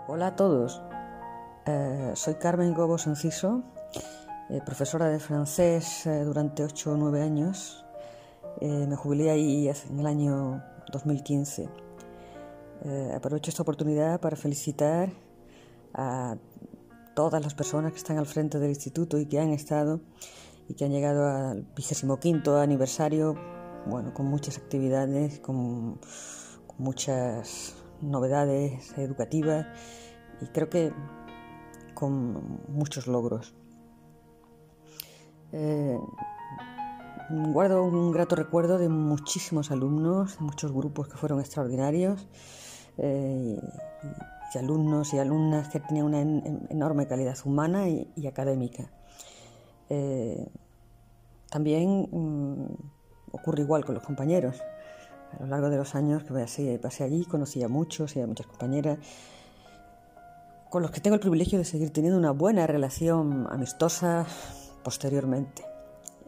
Hola 0.09 0.27
a 0.27 0.37
todos, 0.37 0.83
eh, 1.65 2.11
soy 2.15 2.35
Carmen 2.35 2.75
Gobos 2.75 3.07
Enciso, 3.07 3.63
eh, 4.51 4.61
profesora 4.67 5.07
de 5.07 5.21
francés 5.21 6.07
eh, 6.07 6.25
durante 6.25 6.65
8 6.65 6.93
o 6.93 6.97
9 6.97 7.23
años 7.23 7.88
eh, 8.61 8.87
me 8.89 8.97
jubilé 8.97 9.31
ahí 9.31 9.71
en 9.91 10.01
el 10.01 10.07
año 10.07 10.63
2015. 10.93 11.69
Eh, 12.85 13.13
aprovecho 13.15 13.51
esta 13.51 13.63
oportunidad 13.63 14.21
para 14.21 14.37
felicitar 14.37 15.11
a 15.95 16.37
todas 17.15 17.43
las 17.43 17.55
personas 17.55 17.93
que 17.93 17.99
están 17.99 18.19
al 18.19 18.27
frente 18.27 18.59
del 18.59 18.71
instituto 18.71 19.19
y 19.19 19.27
que 19.27 19.41
han 19.41 19.51
estado 19.51 20.01
y 20.69 20.75
que 20.75 20.85
han 20.85 20.93
llegado 20.93 21.27
al 21.27 21.63
vigésimo 21.75 22.21
quinto 22.21 22.59
aniversario, 22.59 23.37
bueno, 23.87 24.13
con 24.13 24.27
muchas 24.27 24.59
actividades, 24.59 25.41
con, 25.41 25.99
muchas 26.79 27.75
novedades 28.01 28.97
educativas 28.97 29.67
y 30.41 30.47
creo 30.47 30.69
que 30.69 30.93
con 31.95 32.61
muchos 32.69 33.09
logros. 33.09 33.53
Eh, 35.51 35.99
Guardo 37.31 37.85
un 37.85 38.11
grato 38.11 38.37
recuerdo 38.37 38.79
de 38.79 38.89
muchísimos 38.89 39.71
alumnos, 39.71 40.39
de 40.39 40.45
muchos 40.45 40.73
grupos 40.73 41.09
que 41.09 41.17
fueron 41.17 41.41
extraordinarios, 41.41 42.27
eh, 42.97 43.61
y, 44.55 44.59
alumnos 44.59 45.13
y 45.13 45.19
alumnas 45.19 45.69
que 45.69 45.81
tenían 45.81 46.07
una 46.07 46.21
enorme 46.71 47.07
calidad 47.07 47.37
humana 47.45 47.89
y, 47.89 48.27
académica. 48.27 48.91
Eh, 49.91 50.49
también 51.51 52.09
mm, 52.11 52.67
ocurre 53.33 53.63
igual 53.63 53.85
con 53.85 53.95
los 53.95 54.05
compañeros. 54.05 54.63
A 55.39 55.43
lo 55.43 55.49
largo 55.49 55.69
de 55.69 55.77
los 55.77 55.95
años 55.95 56.25
que 56.25 56.33
pasé, 56.33 56.79
pasé 56.79 57.05
allí 57.05 57.27
conocí 57.27 57.63
a 57.63 57.69
muchos 57.69 58.17
y 58.17 58.21
a 58.23 58.27
muchas 58.27 58.47
compañeras 58.47 58.99
con 60.71 60.83
los 60.83 60.91
que 60.91 61.01
tengo 61.01 61.15
el 61.15 61.21
privilegio 61.21 61.59
de 61.59 61.65
seguir 61.65 61.93
teniendo 61.93 62.19
una 62.19 62.33
buena 62.33 62.67
relación 62.67 63.47
amistosa 63.51 64.27
posteriormente, 64.83 65.65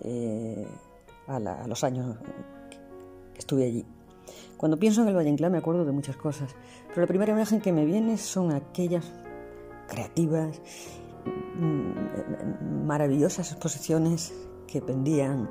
eh, 0.02 0.66
a, 1.30 1.66
los 1.66 1.84
años 1.84 2.16
que 3.32 3.38
estuve 3.38 3.64
allí. 3.64 3.86
Cuando 4.56 4.78
pienso 4.78 5.02
en 5.02 5.08
el 5.08 5.16
Valle 5.16 5.30
Inclán 5.30 5.52
me 5.52 5.58
acuerdo 5.58 5.84
de 5.84 5.92
muchas 5.92 6.16
cosas, 6.16 6.54
pero 6.88 7.02
la 7.02 7.06
primera 7.06 7.32
imagen 7.32 7.60
que 7.60 7.72
me 7.72 7.84
viene 7.84 8.18
son 8.18 8.52
aquellas 8.52 9.10
creativas, 9.88 10.60
mm, 11.56 12.86
maravillosas 12.86 13.50
exposiciones 13.52 14.32
que 14.66 14.80
pendían 14.82 15.48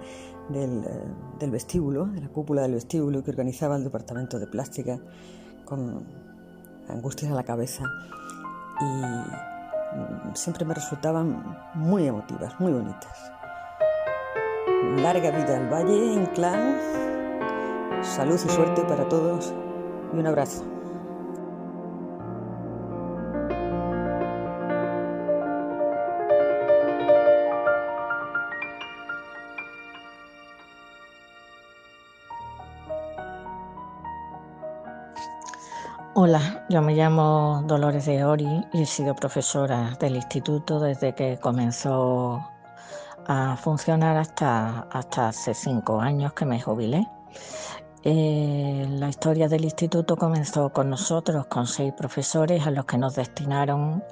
del, 0.50 0.84
eh, 0.84 1.04
del, 1.39 1.52
vestíbulo, 1.52 2.06
de 2.06 2.22
la 2.22 2.30
cúpula 2.30 2.62
del 2.62 2.74
vestíbulo 2.74 3.24
que 3.24 3.32
organizaba 3.32 3.76
el 3.76 3.84
departamento 3.84 4.39
de 4.39 4.48
plástica 4.48 5.00
con 5.65 6.06
angustias 6.88 7.32
a 7.32 7.36
la 7.36 7.44
cabeza 7.44 7.84
y 8.80 8.84
mm, 8.86 10.36
siempre 10.36 10.65
me 10.65 10.74
resultaban 10.74 11.58
muy 11.76 12.08
emotivas, 12.08 12.60
muy 12.60 12.72
bonitas. 12.72 13.38
Larga 14.82 15.32
vida 15.32 15.58
al 15.58 15.68
Valle 15.72 16.13
Inclán, 16.13 16.78
salud 18.02 18.36
y 18.36 18.50
suerte 18.50 18.82
para 18.84 19.08
todos 19.10 19.54
y 20.13 20.18
un 20.18 20.28
abrazo. 20.28 20.63
Hola, 36.13 36.65
yo 36.70 36.82
me 36.82 36.96
llamo 36.96 37.63
Dolores 37.65 38.06
de 38.06 38.24
Ori 38.24 38.65
y 38.74 38.82
he 38.84 38.86
sido 38.86 39.13
profesora 39.13 39.98
del 40.00 40.15
instituto 40.15 40.80
desde 40.80 41.13
que 41.15 41.38
comenzó 41.38 42.42
a 43.32 43.56
funcionar 43.56 44.18
hasta, 44.18 44.88
hasta 44.92 45.28
hace 45.28 45.54
cinco 45.54 46.02
años 46.02 46.34
que 46.34 46.46
me 46.46 46.60
jubilé. 46.60 47.08
Eh, 48.04 48.88
la 48.89 49.08
historia 49.08 49.48
del 49.48 49.65
instituto 49.65 50.18
comenzó 50.18 50.74
con 50.74 50.89
nosotros, 50.89 51.46
con 51.46 51.68
seis 51.68 51.94
profesores 51.94 52.65
a 52.65 52.72
los 52.72 52.86
que 52.86 52.98
nos 52.98 53.13
destinaron 53.15 54.04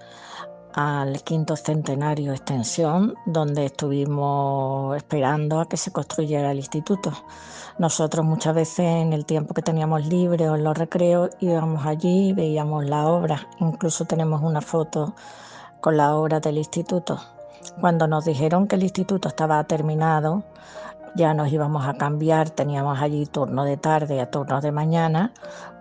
al 0.73 1.23
quinto 1.23 1.55
centenario 1.55 2.31
extensión, 2.31 3.15
donde 3.25 3.65
estuvimos 3.65 4.95
esperando 4.95 5.61
a 5.61 5.67
que 5.67 5.77
se 5.77 5.91
construyera 5.91 6.51
el 6.51 6.57
instituto. 6.57 7.11
Nosotros 7.79 8.23
muchas 8.23 8.53
veces 8.53 8.85
en 8.85 9.13
el 9.13 9.25
tiempo 9.25 9.55
que 9.55 9.63
teníamos 9.63 10.05
libre 10.05 10.47
o 10.47 10.55
en 10.55 10.63
los 10.63 10.77
recreos 10.77 11.31
íbamos 11.39 11.87
allí, 11.87 12.33
veíamos 12.33 12.85
la 12.85 13.07
obra, 13.07 13.47
incluso 13.59 14.05
tenemos 14.05 14.43
una 14.43 14.61
foto 14.61 15.15
con 15.81 15.97
la 15.97 16.15
obra 16.15 16.39
del 16.39 16.59
instituto. 16.59 17.19
Cuando 17.79 18.07
nos 18.07 18.25
dijeron 18.25 18.67
que 18.67 18.75
el 18.75 18.83
instituto 18.83 19.27
estaba 19.27 19.63
terminado, 19.65 20.43
ya 21.15 21.33
nos 21.33 21.51
íbamos 21.51 21.87
a 21.87 21.95
cambiar, 21.95 22.49
teníamos 22.49 23.01
allí 23.01 23.25
turno 23.25 23.65
de 23.65 23.77
tarde 23.77 24.21
a 24.21 24.29
turno 24.29 24.61
de 24.61 24.71
mañana, 24.71 25.33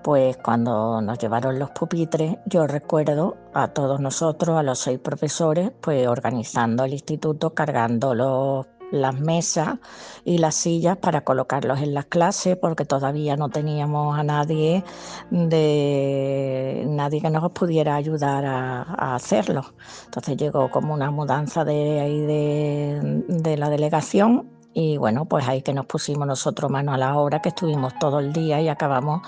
pues 0.02 0.36
cuando 0.38 1.00
nos 1.02 1.18
llevaron 1.18 1.58
los 1.58 1.70
pupitres, 1.70 2.36
yo 2.46 2.66
recuerdo 2.66 3.36
a 3.52 3.68
todos 3.68 4.00
nosotros, 4.00 4.58
a 4.58 4.62
los 4.62 4.78
seis 4.78 4.98
profesores, 4.98 5.72
pues 5.80 6.06
organizando 6.08 6.84
el 6.84 6.92
instituto, 6.92 7.54
cargando 7.54 8.14
los 8.14 8.66
las 8.92 9.18
mesas 9.20 9.78
y 10.24 10.38
las 10.38 10.54
sillas 10.54 10.96
para 10.96 11.22
colocarlos 11.22 11.80
en 11.80 11.94
las 11.94 12.06
clases 12.06 12.56
porque 12.56 12.84
todavía 12.84 13.36
no 13.36 13.48
teníamos 13.48 14.18
a 14.18 14.22
nadie 14.22 14.84
de 15.30 16.84
nadie 16.88 17.20
que 17.20 17.30
nos 17.30 17.50
pudiera 17.52 17.96
ayudar 17.96 18.44
a, 18.44 19.14
hacerlo. 19.14 19.62
Entonces 20.04 20.36
llegó 20.36 20.70
como 20.70 20.94
una 20.94 21.10
mudanza 21.10 21.64
de 21.64 22.00
ahí 22.00 22.20
de, 22.20 23.24
de 23.28 23.56
la 23.56 23.70
delegación 23.70 24.50
y 24.78 24.98
bueno, 24.98 25.24
pues 25.24 25.48
ahí 25.48 25.62
que 25.62 25.72
nos 25.72 25.86
pusimos 25.86 26.26
nosotros 26.26 26.70
mano 26.70 26.92
a 26.92 26.98
la 26.98 27.16
obra, 27.16 27.40
que 27.40 27.48
estuvimos 27.48 27.98
todo 27.98 28.20
el 28.20 28.34
día 28.34 28.60
y 28.60 28.68
acabamos 28.68 29.22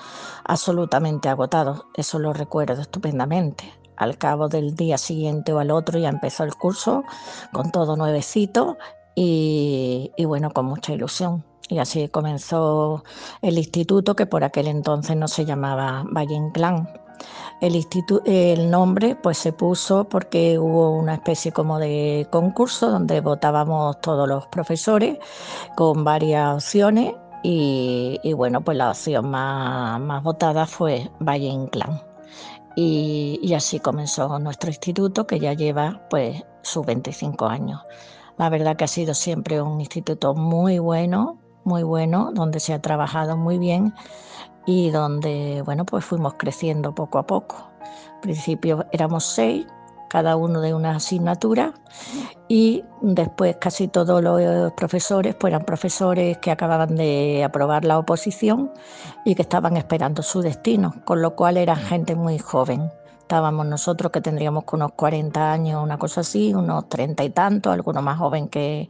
absolutamente 0.44 1.30
agotados. 1.30 1.86
Eso 1.94 2.18
lo 2.18 2.34
recuerdo 2.34 2.82
estupendamente. 2.82 3.72
Al 3.96 4.18
cabo 4.18 4.48
del 4.48 4.76
día 4.76 4.98
siguiente 4.98 5.52
o 5.54 5.58
al 5.58 5.70
otro 5.70 5.98
ya 5.98 6.10
empezó 6.10 6.44
el 6.44 6.54
curso 6.54 7.02
con 7.52 7.72
todo 7.72 7.96
nuevecito 7.96 8.76
y, 9.20 10.24
bueno, 10.24 10.50
con 10.50 10.66
mucha 10.66 10.92
ilusión. 10.92 11.44
Y 11.68 11.78
así 11.78 12.08
comenzó 12.08 13.02
el 13.42 13.58
instituto, 13.58 14.14
que 14.14 14.26
por 14.26 14.44
aquel 14.44 14.68
entonces 14.68 15.16
no 15.16 15.26
se 15.26 15.44
llamaba 15.44 16.04
Valle 16.06 16.34
Inclán, 16.34 16.88
el, 17.60 17.84
el 18.26 18.70
nombre 18.70 19.16
pues 19.16 19.38
se 19.38 19.52
puso 19.52 20.04
porque 20.08 20.56
hubo 20.58 20.92
una 20.92 21.14
especie 21.14 21.50
como 21.50 21.80
de 21.80 22.28
concurso 22.30 22.88
donde 22.90 23.20
votábamos 23.20 24.00
todos 24.00 24.28
los 24.28 24.46
profesores 24.46 25.18
con 25.76 26.04
varias 26.04 26.54
opciones 26.54 27.14
y, 27.42 28.32
bueno, 28.34 28.60
pues 28.62 28.76
la 28.76 28.90
opción 28.90 29.30
más, 29.30 30.00
más 30.00 30.22
votada 30.22 30.66
fue 30.66 31.10
Valle 31.20 31.46
Inclán. 31.48 32.02
Y, 32.76 33.40
y, 33.42 33.54
así 33.54 33.80
comenzó 33.80 34.38
nuestro 34.38 34.70
instituto 34.70 35.26
que 35.26 35.40
ya 35.40 35.54
lleva 35.54 36.06
pues 36.08 36.44
sus 36.62 36.86
25 36.86 37.46
años. 37.46 37.80
La 38.38 38.48
verdad 38.48 38.76
que 38.76 38.84
ha 38.84 38.88
sido 38.88 39.14
siempre 39.14 39.60
un 39.60 39.80
instituto 39.80 40.34
muy 40.34 40.78
bueno, 40.78 41.38
muy 41.64 41.82
bueno, 41.82 42.30
donde 42.32 42.60
se 42.60 42.72
ha 42.72 42.80
trabajado 42.80 43.36
muy 43.36 43.58
bien 43.58 43.92
y 44.66 44.90
donde, 44.90 45.62
bueno, 45.64 45.84
pues 45.84 46.04
fuimos 46.04 46.34
creciendo 46.34 46.94
poco 46.94 47.18
a 47.18 47.26
poco. 47.26 47.68
Al 48.14 48.20
principio 48.20 48.86
éramos 48.92 49.24
seis, 49.24 49.66
cada 50.08 50.36
uno 50.36 50.60
de 50.60 50.72
una 50.72 50.96
asignatura 50.96 51.74
y 52.48 52.82
después 53.02 53.56
casi 53.56 53.88
todos 53.88 54.22
los 54.22 54.72
profesores 54.72 55.34
pues 55.34 55.52
eran 55.52 55.64
profesores 55.64 56.38
que 56.38 56.50
acababan 56.50 56.96
de 56.96 57.44
aprobar 57.44 57.84
la 57.84 57.98
oposición 57.98 58.70
y 59.24 59.34
que 59.34 59.42
estaban 59.42 59.76
esperando 59.76 60.22
su 60.22 60.40
destino, 60.40 60.94
con 61.04 61.22
lo 61.22 61.36
cual 61.36 61.56
era 61.56 61.76
gente 61.76 62.14
muy 62.14 62.38
joven. 62.38 62.90
Estábamos 63.28 63.66
nosotros 63.66 64.10
que 64.10 64.22
tendríamos 64.22 64.64
unos 64.72 64.92
40 64.92 65.52
años, 65.52 65.84
una 65.84 65.98
cosa 65.98 66.22
así, 66.22 66.54
unos 66.54 66.88
30 66.88 67.24
y 67.24 67.30
tantos, 67.30 67.74
algunos 67.74 68.02
más 68.02 68.18
joven 68.18 68.48
que, 68.48 68.88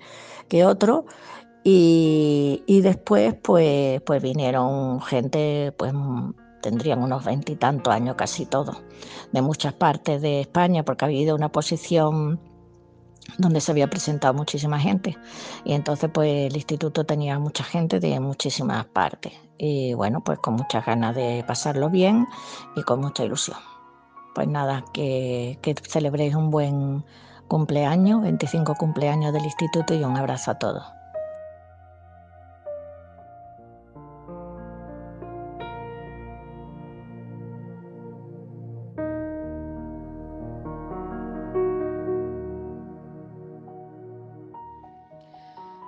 que 0.48 0.64
otros 0.64 1.06
y, 1.64 2.80
después, 2.82 3.34
pues, 3.42 4.00
pues 4.02 4.22
vinieron 4.22 5.02
gente, 5.02 5.74
pues 5.76 5.92
tendrían 6.62 7.02
unos 7.02 7.24
veintitantos 7.24 7.92
años 7.92 8.16
casi 8.16 8.46
todos, 8.46 8.82
de 9.32 9.42
muchas 9.42 9.74
partes 9.74 10.22
de 10.22 10.40
España, 10.40 10.84
porque 10.84 11.04
ha 11.04 11.08
habido 11.08 11.34
una 11.34 11.50
posición 11.50 12.40
donde 13.36 13.60
se 13.60 13.72
había 13.72 13.90
presentado 13.90 14.34
muchísima 14.34 14.78
gente. 14.78 15.18
Y 15.64 15.74
entonces, 15.74 16.10
pues 16.14 16.50
el 16.50 16.56
instituto 16.56 17.04
tenía 17.04 17.38
mucha 17.38 17.64
gente 17.64 18.00
de 18.00 18.18
muchísimas 18.20 18.86
partes. 18.86 19.32
Y 19.58 19.92
bueno, 19.94 20.22
pues 20.24 20.38
con 20.38 20.54
muchas 20.54 20.86
ganas 20.86 21.14
de 21.14 21.44
pasarlo 21.46 21.90
bien 21.90 22.26
y 22.76 22.82
con 22.82 23.00
mucha 23.00 23.24
ilusión. 23.24 23.58
Pues 24.38 24.46
nada, 24.46 24.84
que, 24.92 25.58
que 25.62 25.74
celebréis 25.82 26.36
un 26.36 26.52
buen 26.52 27.02
cumpleaños, 27.48 28.22
25 28.22 28.76
cumpleaños 28.76 29.32
del 29.32 29.42
instituto 29.42 29.96
y 29.96 30.04
un 30.04 30.16
abrazo 30.16 30.52
a 30.52 30.58
todos. 30.60 30.84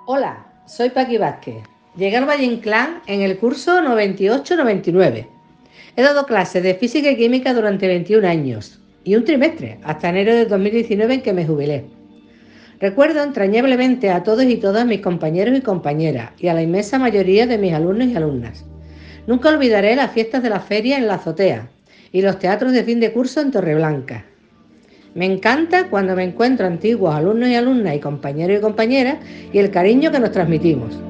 Hola, 0.07 0.45
soy 0.67 0.91
Paqui 0.91 1.19
Vázquez. 1.19 1.63
Llegué 1.95 2.17
al 2.17 2.29
Valle 2.29 2.47
Inclán 2.47 3.01
en 3.07 3.21
el 3.21 3.39
curso 3.39 3.81
98-99. 3.81 5.40
He 5.97 6.03
dado 6.03 6.27
clases 6.27 6.63
de 6.63 6.75
física 6.75 7.11
y 7.11 7.17
química 7.17 7.55
durante 7.55 7.87
21 7.87 8.27
años 8.27 8.81
y 9.05 9.17
un 9.17 9.25
trimestre, 9.25 9.79
hasta 9.83 10.11
enero 10.11 10.35
de 10.35 10.47
2019 10.47 11.15
en 11.15 11.23
que 11.23 11.33
me 11.33 11.47
jubilé. 11.47 11.85
Recuerdo 12.81 13.23
entrañablemente 13.23 14.11
a 14.11 14.23
todos 14.23 14.45
y 14.45 14.57
todas 14.57 14.87
mis 14.87 15.01
compañeros 15.01 15.57
y 15.57 15.61
compañeras 15.61 16.31
y 16.39 16.49
a 16.49 16.55
la 16.55 16.63
inmensa 16.63 16.99
mayoría 16.99 17.47
de 17.47 17.59
mis 17.59 17.75
alumnos 17.75 18.09
y 18.09 18.17
alumnas. 18.17 18.65
Nunca 19.27 19.51
olvidaré 19.51 19.97
las 19.97 20.13
fiestas 20.13 20.43
de 20.43 20.51
la 20.51 20.61
feria 20.61 20.97
en 20.97 21.07
la 21.07 21.15
azotea 21.15 21.69
y 22.11 22.23
los 22.23 22.39
teatros 22.39 22.73
de 22.73 22.85
fin 22.85 23.01
de 23.01 23.13
curso 23.13 23.41
en 23.41 23.51
Torreblanca. 23.51 24.25
Me 25.15 25.27
encanta 25.27 25.91
cuando 25.91 26.15
me 26.17 26.25
encuentro 26.25 26.67
antiguos 26.67 27.15
alumnos 27.15 27.49
y 27.49 27.55
alumnas 27.55 27.97
y 27.97 28.01
compañeros 28.01 28.59
y 28.59 28.63
compañeras 28.63 29.17
y 29.53 29.59
el 29.59 29.71
cariño 29.71 30.11
que 30.11 30.21
nos 30.21 30.31
transmitimos. 30.31 31.10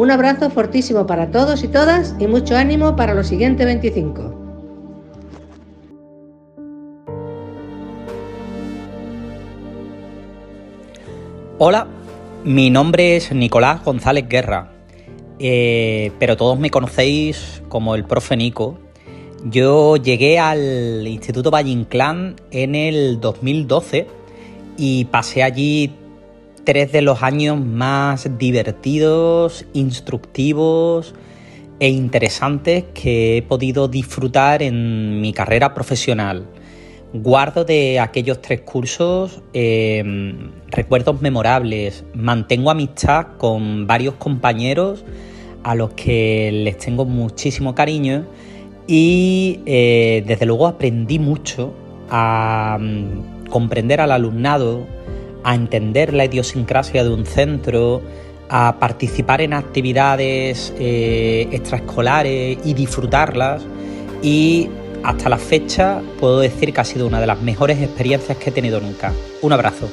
Un 0.00 0.10
abrazo 0.10 0.48
fortísimo 0.48 1.06
para 1.06 1.30
todos 1.30 1.62
y 1.62 1.68
todas 1.68 2.16
y 2.18 2.26
mucho 2.26 2.56
ánimo 2.56 2.96
para 2.96 3.12
los 3.12 3.26
siguientes 3.26 3.66
25. 3.66 4.34
Hola, 11.58 11.86
mi 12.44 12.70
nombre 12.70 13.16
es 13.16 13.30
Nicolás 13.34 13.84
González 13.84 14.26
Guerra, 14.26 14.72
eh, 15.38 16.12
pero 16.18 16.34
todos 16.34 16.58
me 16.58 16.70
conocéis 16.70 17.62
como 17.68 17.94
el 17.94 18.06
profe 18.06 18.38
Nico 18.38 18.78
Yo 19.44 19.98
llegué 19.98 20.38
al 20.38 21.06
Instituto 21.06 21.50
Valle 21.50 21.72
Inclán 21.72 22.36
en 22.52 22.74
el 22.74 23.20
2012 23.20 24.06
y 24.78 25.04
pasé 25.04 25.42
allí 25.42 25.92
tres 26.64 26.92
de 26.92 27.02
los 27.02 27.22
años 27.22 27.58
más 27.58 28.38
divertidos, 28.38 29.66
instructivos 29.72 31.14
e 31.78 31.88
interesantes 31.88 32.84
que 32.94 33.38
he 33.38 33.42
podido 33.42 33.88
disfrutar 33.88 34.62
en 34.62 35.20
mi 35.20 35.32
carrera 35.32 35.74
profesional. 35.74 36.46
Guardo 37.12 37.64
de 37.64 37.98
aquellos 37.98 38.40
tres 38.40 38.60
cursos 38.60 39.42
eh, 39.52 40.32
recuerdos 40.68 41.20
memorables, 41.20 42.04
mantengo 42.14 42.70
amistad 42.70 43.36
con 43.38 43.86
varios 43.86 44.14
compañeros 44.14 45.04
a 45.62 45.74
los 45.74 45.92
que 45.94 46.50
les 46.52 46.78
tengo 46.78 47.04
muchísimo 47.04 47.74
cariño 47.74 48.26
y 48.86 49.60
eh, 49.66 50.22
desde 50.26 50.46
luego 50.46 50.66
aprendí 50.66 51.18
mucho 51.18 51.72
a 52.10 52.78
mm, 52.80 53.48
comprender 53.48 54.00
al 54.00 54.12
alumnado, 54.12 54.86
a 55.44 55.54
entender 55.54 56.12
la 56.14 56.24
idiosincrasia 56.24 57.04
de 57.04 57.10
un 57.10 57.26
centro, 57.26 58.02
a 58.48 58.76
participar 58.80 59.40
en 59.40 59.52
actividades 59.52 60.72
eh, 60.78 61.48
extraescolares 61.52 62.58
y 62.64 62.74
disfrutarlas 62.74 63.62
y 64.22 64.68
hasta 65.02 65.28
la 65.28 65.38
fecha 65.38 66.02
puedo 66.18 66.40
decir 66.40 66.72
que 66.72 66.80
ha 66.80 66.84
sido 66.84 67.06
una 67.06 67.20
de 67.20 67.26
las 67.26 67.40
mejores 67.40 67.80
experiencias 67.80 68.36
que 68.38 68.50
he 68.50 68.52
tenido 68.52 68.80
nunca. 68.80 69.12
Un 69.40 69.52
abrazo. 69.52 69.88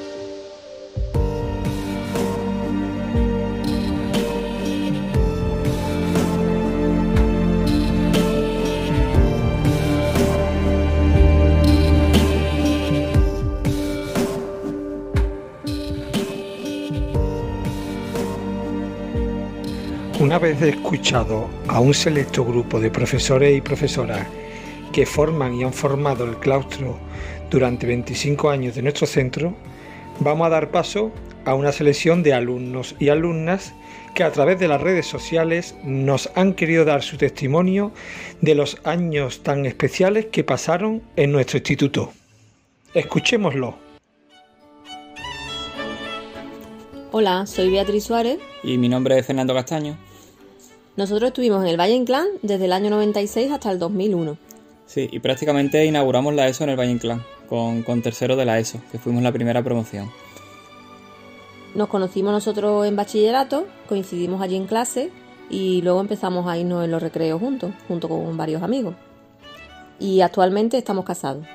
Escuchado 20.62 21.48
a 21.68 21.80
un 21.80 21.94
selecto 21.94 22.44
grupo 22.44 22.80
de 22.80 22.90
profesores 22.90 23.56
y 23.56 23.62
profesoras 23.62 24.26
que 24.92 25.06
forman 25.06 25.54
y 25.54 25.64
han 25.64 25.72
formado 25.72 26.26
el 26.26 26.38
claustro 26.38 26.98
durante 27.52 27.86
25 27.86 28.50
años 28.50 28.74
de 28.74 28.82
nuestro 28.82 29.06
centro, 29.06 29.54
vamos 30.20 30.48
a 30.48 30.50
dar 30.50 30.72
paso 30.72 31.12
a 31.46 31.54
una 31.54 31.72
selección 31.72 32.24
de 32.24 32.34
alumnos 32.34 32.96
y 32.98 33.10
alumnas 33.10 33.76
que 34.16 34.24
a 34.24 34.32
través 34.32 34.60
de 34.60 34.68
las 34.68 34.82
redes 34.82 35.06
sociales 35.06 35.76
nos 35.84 36.32
han 36.34 36.54
querido 36.54 36.86
dar 36.86 37.04
su 37.04 37.18
testimonio 37.18 37.92
de 38.42 38.56
los 38.56 38.78
años 38.84 39.44
tan 39.44 39.68
especiales 39.68 40.26
que 40.26 40.44
pasaron 40.44 41.04
en 41.18 41.34
nuestro 41.34 41.60
instituto. 41.60 42.14
Escuchémoslo. 42.96 43.78
Hola, 47.12 47.46
soy 47.46 47.70
Beatriz 47.70 48.06
Suárez. 48.06 48.40
Y 48.64 48.80
mi 48.80 48.90
nombre 48.90 49.20
es 49.20 49.26
Fernando 49.26 49.54
Castaño. 49.54 50.07
Nosotros 50.98 51.28
estuvimos 51.28 51.62
en 51.62 51.70
el 51.70 51.80
Valle 51.80 51.94
Inclán 51.94 52.26
desde 52.42 52.66
el 52.66 52.74
año 52.74 52.90
96 52.90 53.52
hasta 53.52 53.72
el 53.72 53.78
2001. 53.78 54.36
Sí, 54.88 55.08
y 55.12 55.20
prácticamente 55.20 55.86
inauguramos 55.86 56.34
la 56.34 56.48
ESO 56.48 56.64
en 56.64 56.72
el 56.72 56.80
Valle 56.80 56.90
Inclán, 56.90 57.24
con, 57.48 57.84
con 57.84 58.02
tercero 58.02 58.36
de 58.36 58.46
la 58.46 58.58
ESO, 58.58 58.80
que 58.92 58.98
fuimos 58.98 59.22
la 59.22 59.32
primera 59.32 59.62
promoción. 59.64 60.10
Nos 61.76 61.88
conocimos 61.90 62.32
nosotros 62.32 62.88
en 62.88 62.96
bachillerato, 62.96 63.68
coincidimos 63.88 64.42
allí 64.42 64.56
en 64.56 64.66
clase 64.66 65.12
y 65.52 65.84
luego 65.84 66.02
empezamos 66.02 66.48
a 66.48 66.58
irnos 66.58 66.84
en 66.84 66.90
los 66.90 67.04
recreos 67.04 67.40
juntos, 67.40 67.72
junto 67.88 68.10
con 68.10 68.36
varios 68.36 68.64
amigos. 68.64 68.96
Y 70.00 70.22
actualmente 70.22 70.80
estamos 70.80 71.06
casados. 71.06 71.46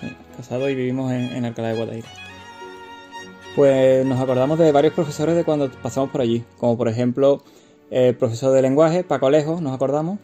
Sí, 0.00 0.06
casados 0.38 0.70
y 0.70 0.74
vivimos 0.74 1.12
en, 1.12 1.36
en 1.36 1.44
Alcalá 1.44 1.68
de 1.68 1.76
Guadaira. 1.76 2.08
Pues 3.56 4.06
nos 4.06 4.18
acordamos 4.20 4.58
de 4.58 4.72
varios 4.72 4.94
profesores 4.94 5.36
de 5.36 5.44
cuando 5.44 5.70
pasamos 5.70 6.08
por 6.08 6.22
allí, 6.22 6.44
como 6.56 6.78
por 6.78 6.88
ejemplo 6.88 7.42
el 7.90 8.16
profesor 8.16 8.52
de 8.52 8.62
lenguaje, 8.62 9.04
Paco 9.04 9.26
Alejo, 9.26 9.60
nos 9.60 9.74
acordamos. 9.74 10.18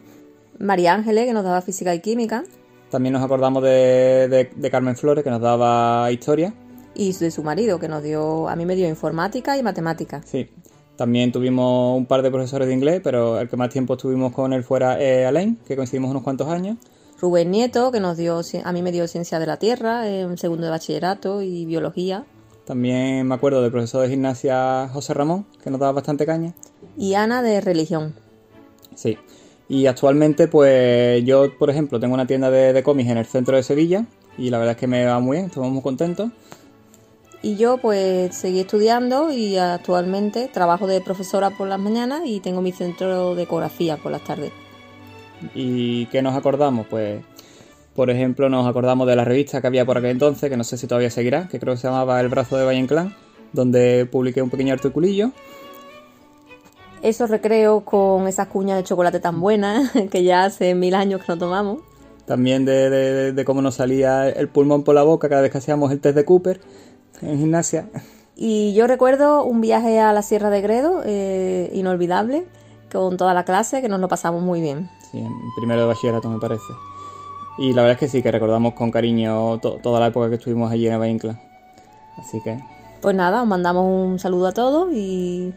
María 0.59 0.93
Ángeles, 0.93 1.25
que 1.25 1.33
nos 1.33 1.43
daba 1.43 1.61
física 1.61 1.93
y 1.95 1.99
química. 1.99 2.43
También 2.89 3.13
nos 3.13 3.23
acordamos 3.23 3.63
de, 3.63 4.27
de, 4.29 4.49
de, 4.55 4.71
Carmen 4.71 4.95
Flores, 4.95 5.23
que 5.23 5.29
nos 5.29 5.41
daba 5.41 6.11
historia. 6.11 6.53
Y 6.93 7.11
de 7.13 7.31
su 7.31 7.41
marido, 7.41 7.79
que 7.79 7.87
nos 7.87 8.03
dio, 8.03 8.47
a 8.47 8.55
mí 8.55 8.65
me 8.65 8.75
dio 8.75 8.87
informática 8.87 9.57
y 9.57 9.63
matemática. 9.63 10.21
Sí. 10.23 10.49
También 10.95 11.31
tuvimos 11.31 11.97
un 11.97 12.05
par 12.05 12.21
de 12.21 12.29
profesores 12.29 12.67
de 12.67 12.73
inglés, 12.73 13.01
pero 13.03 13.39
el 13.39 13.49
que 13.49 13.57
más 13.57 13.69
tiempo 13.69 13.95
estuvimos 13.95 14.31
con 14.31 14.53
él 14.53 14.63
fuera 14.63 15.01
eh, 15.01 15.25
Alain, 15.25 15.57
que 15.65 15.75
coincidimos 15.75 16.11
unos 16.11 16.21
cuantos 16.21 16.47
años. 16.49 16.77
Rubén 17.19 17.49
Nieto, 17.49 17.91
que 17.91 17.99
nos 17.99 18.17
dio, 18.17 18.41
a 18.63 18.73
mí 18.73 18.81
me 18.83 18.91
dio 18.91 19.07
ciencia 19.07 19.39
de 19.39 19.47
la 19.47 19.57
tierra, 19.57 20.07
en 20.07 20.37
segundo 20.37 20.65
de 20.65 20.69
bachillerato 20.69 21.41
y 21.41 21.65
biología. 21.65 22.25
También 22.65 23.27
me 23.27 23.33
acuerdo 23.33 23.61
del 23.61 23.71
profesor 23.71 24.03
de 24.03 24.09
gimnasia 24.09 24.87
José 24.93 25.13
Ramón, 25.13 25.45
que 25.63 25.71
nos 25.71 25.79
daba 25.79 25.93
bastante 25.93 26.25
caña. 26.25 26.53
Y 26.97 27.13
Ana 27.15 27.41
de 27.41 27.61
religión. 27.61 28.15
Sí. 28.95 29.17
Y 29.69 29.87
actualmente, 29.87 30.47
pues 30.47 31.23
yo, 31.23 31.57
por 31.57 31.69
ejemplo, 31.69 31.99
tengo 31.99 32.13
una 32.13 32.27
tienda 32.27 32.51
de, 32.51 32.73
de 32.73 32.83
cómics 32.83 33.09
en 33.09 33.17
el 33.17 33.25
centro 33.25 33.55
de 33.55 33.63
Sevilla 33.63 34.05
y 34.37 34.49
la 34.49 34.57
verdad 34.57 34.73
es 34.73 34.79
que 34.79 34.87
me 34.87 35.05
va 35.05 35.19
muy 35.19 35.37
bien, 35.37 35.47
estamos 35.47 35.71
muy 35.71 35.81
contentos. 35.81 36.29
Y 37.41 37.57
yo 37.57 37.77
pues 37.77 38.33
seguí 38.35 38.61
estudiando 38.61 39.29
y 39.29 39.57
actualmente 39.57 40.47
trabajo 40.47 40.87
de 40.87 41.01
profesora 41.01 41.49
por 41.49 41.67
las 41.67 41.79
mañanas 41.79 42.21
y 42.25 42.39
tengo 42.39 42.61
mi 42.61 42.71
centro 42.71 43.35
de 43.35 43.43
ecografía 43.43 43.97
por 43.97 44.13
las 44.13 44.23
tardes. 44.23 44.51
¿Y 45.53 46.05
qué 46.05 46.21
nos 46.21 46.35
acordamos? 46.35 46.87
Pues, 46.87 47.21
por 47.95 48.09
ejemplo, 48.09 48.47
nos 48.47 48.65
acordamos 48.65 49.07
de 49.07 49.17
la 49.17 49.25
revista 49.25 49.59
que 49.59 49.67
había 49.67 49.85
por 49.85 49.97
aquel 49.97 50.11
entonces, 50.11 50.49
que 50.49 50.55
no 50.55 50.63
sé 50.63 50.77
si 50.77 50.87
todavía 50.87 51.09
seguirá, 51.09 51.49
que 51.49 51.59
creo 51.59 51.73
que 51.73 51.81
se 51.81 51.87
llamaba 51.87 52.21
El 52.21 52.29
brazo 52.29 52.55
de 52.55 52.63
Valle 52.63 52.79
Inclán, 52.79 53.13
donde 53.51 54.05
publiqué 54.05 54.41
un 54.41 54.49
pequeño 54.49 54.73
articulillo. 54.73 55.31
Esos 57.03 57.29
recreos 57.29 57.83
con 57.83 58.27
esas 58.27 58.47
cuñas 58.47 58.77
de 58.77 58.83
chocolate 58.83 59.19
tan 59.19 59.39
buenas, 59.39 59.91
que 60.11 60.23
ya 60.23 60.45
hace 60.45 60.73
mil 60.73 60.95
años 60.95 61.21
que 61.21 61.27
no 61.27 61.37
tomamos. 61.37 61.79
También 62.25 62.63
de, 62.63 62.89
de, 62.89 63.33
de 63.33 63.45
cómo 63.45 63.61
nos 63.61 63.75
salía 63.75 64.29
el 64.29 64.47
pulmón 64.47 64.83
por 64.83 64.95
la 64.95 65.03
boca 65.03 65.29
cada 65.29 65.41
vez 65.41 65.51
que 65.51 65.57
hacíamos 65.57 65.91
el 65.91 65.99
test 65.99 66.15
de 66.15 66.23
Cooper 66.23 66.61
en 67.21 67.37
gimnasia. 67.37 67.89
Y 68.35 68.73
yo 68.73 68.87
recuerdo 68.87 69.43
un 69.43 69.61
viaje 69.61 69.99
a 69.99 70.13
la 70.13 70.21
Sierra 70.21 70.49
de 70.49 70.61
Gredo, 70.61 71.01
eh, 71.05 71.69
inolvidable, 71.73 72.45
con 72.91 73.17
toda 73.17 73.33
la 73.33 73.43
clase, 73.43 73.81
que 73.81 73.89
nos 73.89 73.99
lo 73.99 74.07
pasamos 74.07 74.41
muy 74.41 74.61
bien. 74.61 74.89
Sí, 75.11 75.19
en 75.19 75.31
primero 75.57 75.81
de 75.81 75.87
bachillerato 75.87 76.29
me 76.29 76.39
parece. 76.39 76.73
Y 77.57 77.73
la 77.73 77.83
verdad 77.83 77.93
es 77.93 77.99
que 77.99 78.07
sí, 78.07 78.23
que 78.23 78.31
recordamos 78.31 78.73
con 78.73 78.89
cariño 78.89 79.59
to 79.59 79.77
toda 79.83 79.99
la 79.99 80.07
época 80.07 80.29
que 80.29 80.35
estuvimos 80.35 80.71
allí 80.71 80.87
en 80.87 80.93
Avaincla. 80.93 81.39
Así 82.17 82.41
que... 82.41 82.59
Pues 83.01 83.15
nada, 83.15 83.41
os 83.41 83.47
mandamos 83.47 83.85
un 83.85 84.17
saludo 84.17 84.47
a 84.47 84.53
todos 84.53 84.91
y 84.93 85.53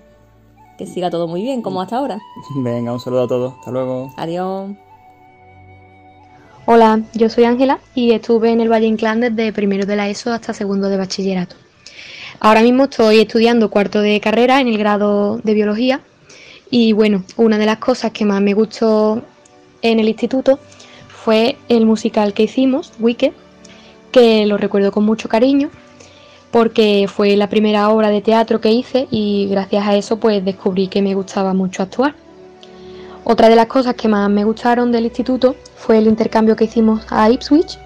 que 0.76 0.86
siga 0.86 1.10
todo 1.10 1.26
muy 1.26 1.42
bien, 1.42 1.62
como 1.62 1.80
hasta 1.80 1.96
ahora. 1.96 2.18
Venga, 2.56 2.92
un 2.92 3.00
saludo 3.00 3.24
a 3.24 3.28
todos. 3.28 3.54
Hasta 3.58 3.70
luego. 3.70 4.12
Adiós. 4.16 4.70
Hola, 6.66 7.02
yo 7.14 7.28
soy 7.28 7.44
Ángela 7.44 7.78
y 7.94 8.10
estuve 8.10 8.50
en 8.50 8.60
el 8.60 8.70
Valle 8.70 8.86
Inclán 8.86 9.20
desde 9.20 9.52
primero 9.52 9.86
de 9.86 9.94
la 9.94 10.08
ESO 10.08 10.32
hasta 10.32 10.52
segundo 10.52 10.88
de 10.88 10.96
bachillerato. 10.96 11.54
Ahora 12.40 12.62
mismo 12.62 12.84
estoy 12.84 13.20
estudiando 13.20 13.70
cuarto 13.70 14.00
de 14.00 14.20
carrera 14.20 14.60
en 14.60 14.68
el 14.68 14.76
grado 14.76 15.38
de 15.38 15.54
biología 15.54 16.00
y 16.68 16.92
bueno, 16.92 17.22
una 17.36 17.56
de 17.56 17.66
las 17.66 17.78
cosas 17.78 18.10
que 18.10 18.24
más 18.24 18.42
me 18.42 18.52
gustó 18.52 19.22
en 19.80 20.00
el 20.00 20.08
instituto 20.08 20.58
fue 21.06 21.56
el 21.68 21.86
musical 21.86 22.34
que 22.34 22.42
hicimos, 22.42 22.92
Wicked, 22.98 23.32
que 24.10 24.44
lo 24.46 24.58
recuerdo 24.58 24.90
con 24.90 25.04
mucho 25.04 25.28
cariño 25.28 25.70
porque 26.50 27.06
fue 27.09 27.37
la 27.37 27.48
primera 27.48 27.90
obra 27.90 28.11
de 28.11 28.22
teatro 28.22 28.61
que 28.61 28.70
hice 28.70 29.09
y 29.11 29.48
gracias 29.50 29.87
a 29.87 29.94
eso 29.96 30.18
pues 30.18 30.44
descubrí 30.44 30.88
que 30.88 31.02
me 31.02 31.14
gustaba 31.14 31.54
mucho 31.54 31.82
actuar. 31.82 32.14
Otra 33.24 33.48
de 33.48 33.56
las 33.56 33.66
cosas 33.66 33.94
que 33.94 34.09
más 34.09 34.30
me 34.30 34.44
gustaron 34.44 34.92
del 34.92 35.04
instituto 35.04 35.56
fue 35.76 35.98
el 35.98 36.06
intercambio 36.06 36.54
que 36.54 36.64
hicimos 36.64 37.04
a 37.11 37.28
Ipswich, 37.28 37.78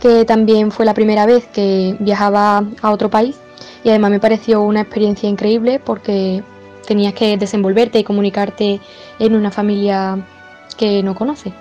que 0.00 0.24
también 0.24 0.70
fue 0.70 0.86
la 0.86 0.94
primera 0.94 1.26
vez 1.26 1.46
que 1.46 1.96
viajaba 2.00 2.64
a 2.80 2.90
otro 2.90 3.10
país 3.10 3.36
y 3.84 3.90
además 3.90 4.10
me 4.10 4.20
pareció 4.20 4.62
una 4.62 4.80
experiencia 4.80 5.28
increíble 5.28 5.78
porque 5.78 6.42
tenías 6.86 7.12
que 7.12 7.36
desenvolverte 7.36 7.98
y 7.98 8.04
comunicarte 8.04 8.80
en 9.18 9.34
una 9.34 9.50
familia 9.50 10.18
que 10.76 11.02
no 11.02 11.14
conoces. 11.14 11.52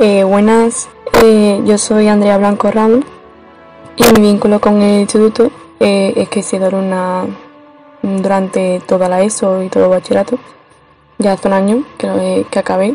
Eh, 0.00 0.22
buenas, 0.22 0.88
eh, 1.24 1.60
yo 1.64 1.76
soy 1.76 2.06
Andrea 2.06 2.38
Blanco 2.38 2.70
Ramos 2.70 3.04
y 3.96 4.04
mi 4.12 4.28
vínculo 4.28 4.60
con 4.60 4.80
el 4.80 5.00
instituto 5.00 5.50
eh, 5.80 6.12
es 6.14 6.28
que 6.28 6.38
he 6.38 6.42
sido 6.44 6.66
alumna 6.66 7.26
durante 8.00 8.80
toda 8.86 9.08
la 9.08 9.22
ESO 9.22 9.60
y 9.64 9.68
todo 9.68 9.86
el 9.86 9.90
bachillerato. 9.90 10.38
Ya 11.18 11.32
hace 11.32 11.48
un 11.48 11.54
año 11.54 11.84
que, 11.98 12.46
que 12.48 12.58
acabé 12.60 12.94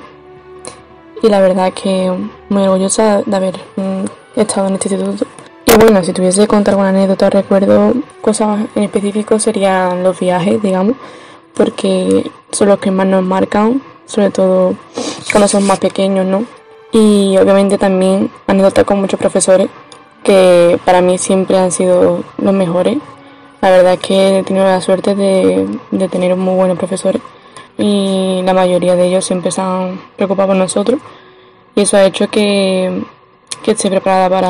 y 1.22 1.28
la 1.28 1.42
verdad 1.42 1.68
es 1.68 1.74
que 1.74 2.10
muy 2.48 2.64
orgullosa 2.64 3.22
de 3.26 3.36
haber 3.36 3.58
mm, 3.76 4.40
estado 4.40 4.70
en 4.70 4.76
este 4.76 4.88
instituto. 4.88 5.26
Y 5.66 5.78
bueno, 5.78 6.02
si 6.06 6.14
tuviese 6.14 6.44
que 6.44 6.48
contar 6.48 6.76
alguna 6.76 6.90
anécdota 6.90 7.30
recuerdo, 7.30 7.96
cosas 8.22 8.60
en 8.76 8.84
específico 8.84 9.40
serían 9.40 10.04
los 10.04 10.18
viajes, 10.22 10.62
digamos, 10.62 10.96
porque 11.54 12.32
son 12.50 12.70
los 12.70 12.80
que 12.80 12.92
más 12.92 13.08
nos 13.08 13.24
marcan, 13.24 13.82
sobre 14.06 14.30
todo 14.30 14.76
cuando 15.34 15.50
son 15.50 15.68
más 15.68 15.80
pequeños, 15.80 16.26
¿no? 16.26 16.63
Y 16.94 17.36
obviamente 17.38 17.78
también 17.78 18.32
anécdotas 18.48 18.86
con 18.86 19.02
muchos 19.02 19.20
profesores 19.20 19.68
que 20.24 20.80
para 20.86 21.02
mí 21.02 21.18
siempre 21.18 21.58
han 21.58 21.72
sido 21.72 22.24
los 22.38 22.54
mejores. 22.54 23.00
La 23.62 23.72
verdad 23.72 23.94
es 23.94 24.00
que 24.00 24.40
he 24.40 24.44
tenido 24.44 24.66
la 24.66 24.80
suerte 24.80 25.16
de, 25.16 25.68
de 25.92 26.08
tener 26.08 26.36
muy 26.36 26.56
buenos 26.56 26.78
profesores 26.78 27.22
y 27.78 28.42
la 28.44 28.54
mayoría 28.54 28.96
de 28.96 29.08
ellos 29.08 29.26
siempre 29.26 29.52
se 29.52 29.62
han 29.62 30.00
preocupado 30.16 30.50
por 30.50 30.58
nosotros 30.58 31.00
y 31.76 31.82
eso 31.82 31.98
ha 31.98 32.04
hecho 32.04 32.30
que, 32.30 33.04
que 33.64 33.72
esté 33.72 33.90
preparada 33.90 34.30
para 34.30 34.50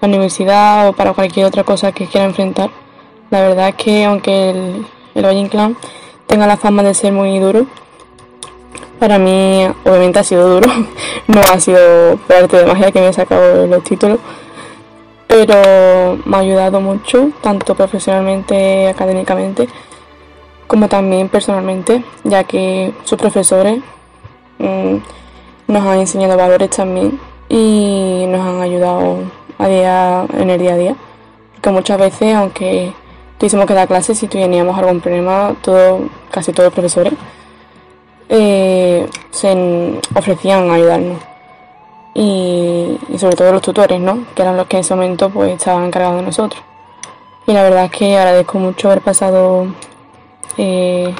la 0.00 0.08
universidad 0.08 0.88
o 0.88 0.92
para 0.92 1.12
cualquier 1.12 1.46
otra 1.46 1.64
cosa 1.64 1.92
que 1.92 2.06
quiera 2.06 2.26
enfrentar. 2.26 2.70
La 3.30 3.40
verdad 3.40 3.70
es 3.70 3.74
que 3.74 4.04
aunque 4.04 4.50
el, 4.50 4.86
el 5.14 5.24
Valle 5.24 5.40
Inclán 5.40 5.76
tenga 6.26 6.46
la 6.46 6.56
fama 6.56 6.82
de 6.82 6.94
ser 6.94 7.12
muy 7.12 7.38
duro, 7.38 7.66
para 8.98 9.18
mí 9.18 9.66
obviamente 9.84 10.18
ha 10.18 10.24
sido 10.24 10.48
duro, 10.48 10.70
no 11.26 11.40
ha 11.40 11.60
sido 11.60 12.16
parte 12.26 12.58
de 12.58 12.66
magia 12.66 12.92
que 12.92 13.00
me 13.00 13.08
he 13.08 13.12
sacado 13.12 13.66
los 13.66 13.84
títulos, 13.84 14.18
pero 15.26 16.18
me 16.24 16.36
ha 16.36 16.40
ayudado 16.40 16.80
mucho, 16.80 17.30
tanto 17.40 17.74
profesionalmente, 17.74 18.88
académicamente, 18.88 19.68
como 20.66 20.88
también 20.88 21.28
personalmente, 21.28 22.02
ya 22.24 22.44
que 22.44 22.92
sus 23.04 23.18
profesores 23.18 23.80
mmm, 24.58 24.96
nos 25.68 25.86
han 25.86 25.98
enseñado 25.98 26.36
valores 26.36 26.70
también 26.70 27.20
y 27.48 28.24
nos 28.28 28.40
han 28.40 28.62
ayudado 28.62 29.18
a 29.58 29.68
día, 29.68 30.26
en 30.38 30.50
el 30.50 30.60
día 30.60 30.74
a 30.74 30.76
día. 30.76 30.96
Porque 31.54 31.70
muchas 31.70 31.98
veces, 31.98 32.34
aunque 32.34 32.92
tuviésemos 33.38 33.66
que 33.66 33.74
dar 33.74 33.88
clases, 33.88 34.18
si 34.18 34.28
teníamos 34.28 34.78
algún 34.78 35.00
problema, 35.00 35.54
todo, 35.62 36.08
casi 36.30 36.52
todos 36.52 36.66
los 36.66 36.74
profesores 36.74 37.12
eh, 38.28 39.08
se 39.30 40.00
ofrecían 40.14 40.70
a 40.70 40.74
ayudarnos. 40.74 41.18
Y, 42.14 42.98
y, 43.10 43.18
sobre 43.18 43.36
todo 43.36 43.52
los 43.52 43.62
tutores, 43.62 44.00
¿no? 44.00 44.24
Que 44.34 44.42
eran 44.42 44.56
los 44.56 44.66
que 44.66 44.78
en 44.78 44.80
ese 44.80 44.94
momento 44.94 45.28
pues 45.28 45.52
estaban 45.52 45.84
encargados 45.84 46.16
de 46.16 46.26
nosotros. 46.26 46.62
Y 47.46 47.52
la 47.52 47.62
verdad 47.62 47.84
es 47.84 47.90
que 47.90 48.16
agradezco 48.16 48.58
mucho 48.58 48.88
haber 48.88 49.02
pasado 49.02 49.66
eh, 50.56 51.14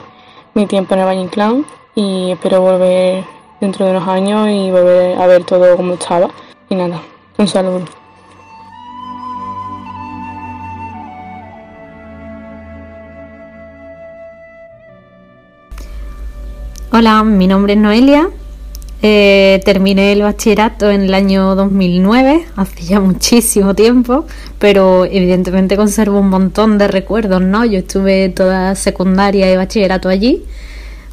mi 0.54 0.66
tiempo 0.66 0.94
en 0.94 1.00
el 1.00 1.06
Valle 1.06 1.20
Inclán 1.20 1.66
y 1.94 2.32
espero 2.32 2.62
volver 2.62 3.24
dentro 3.60 3.84
de 3.84 3.92
unos 3.92 4.08
años 4.08 4.48
y 4.48 4.70
volver 4.70 5.18
a 5.20 5.26
ver 5.26 5.44
todo 5.44 5.76
como 5.76 5.94
estaba. 5.94 6.30
Y 6.68 6.74
nada, 6.74 7.00
un 7.38 7.46
saludo. 7.46 8.05
Hola, 16.92 17.24
mi 17.24 17.48
nombre 17.48 17.72
es 17.72 17.80
Noelia. 17.80 18.30
Eh, 19.02 19.60
terminé 19.64 20.12
el 20.12 20.22
bachillerato 20.22 20.88
en 20.88 21.02
el 21.02 21.14
año 21.14 21.56
2009, 21.56 22.46
hace 22.54 22.82
ya 22.84 23.00
muchísimo 23.00 23.74
tiempo, 23.74 24.24
pero 24.60 25.04
evidentemente 25.04 25.76
conservo 25.76 26.20
un 26.20 26.28
montón 26.28 26.78
de 26.78 26.86
recuerdos, 26.86 27.42
¿no? 27.42 27.64
Yo 27.64 27.80
estuve 27.80 28.28
toda 28.28 28.76
secundaria 28.76 29.52
y 29.52 29.56
bachillerato 29.56 30.08
allí, 30.08 30.44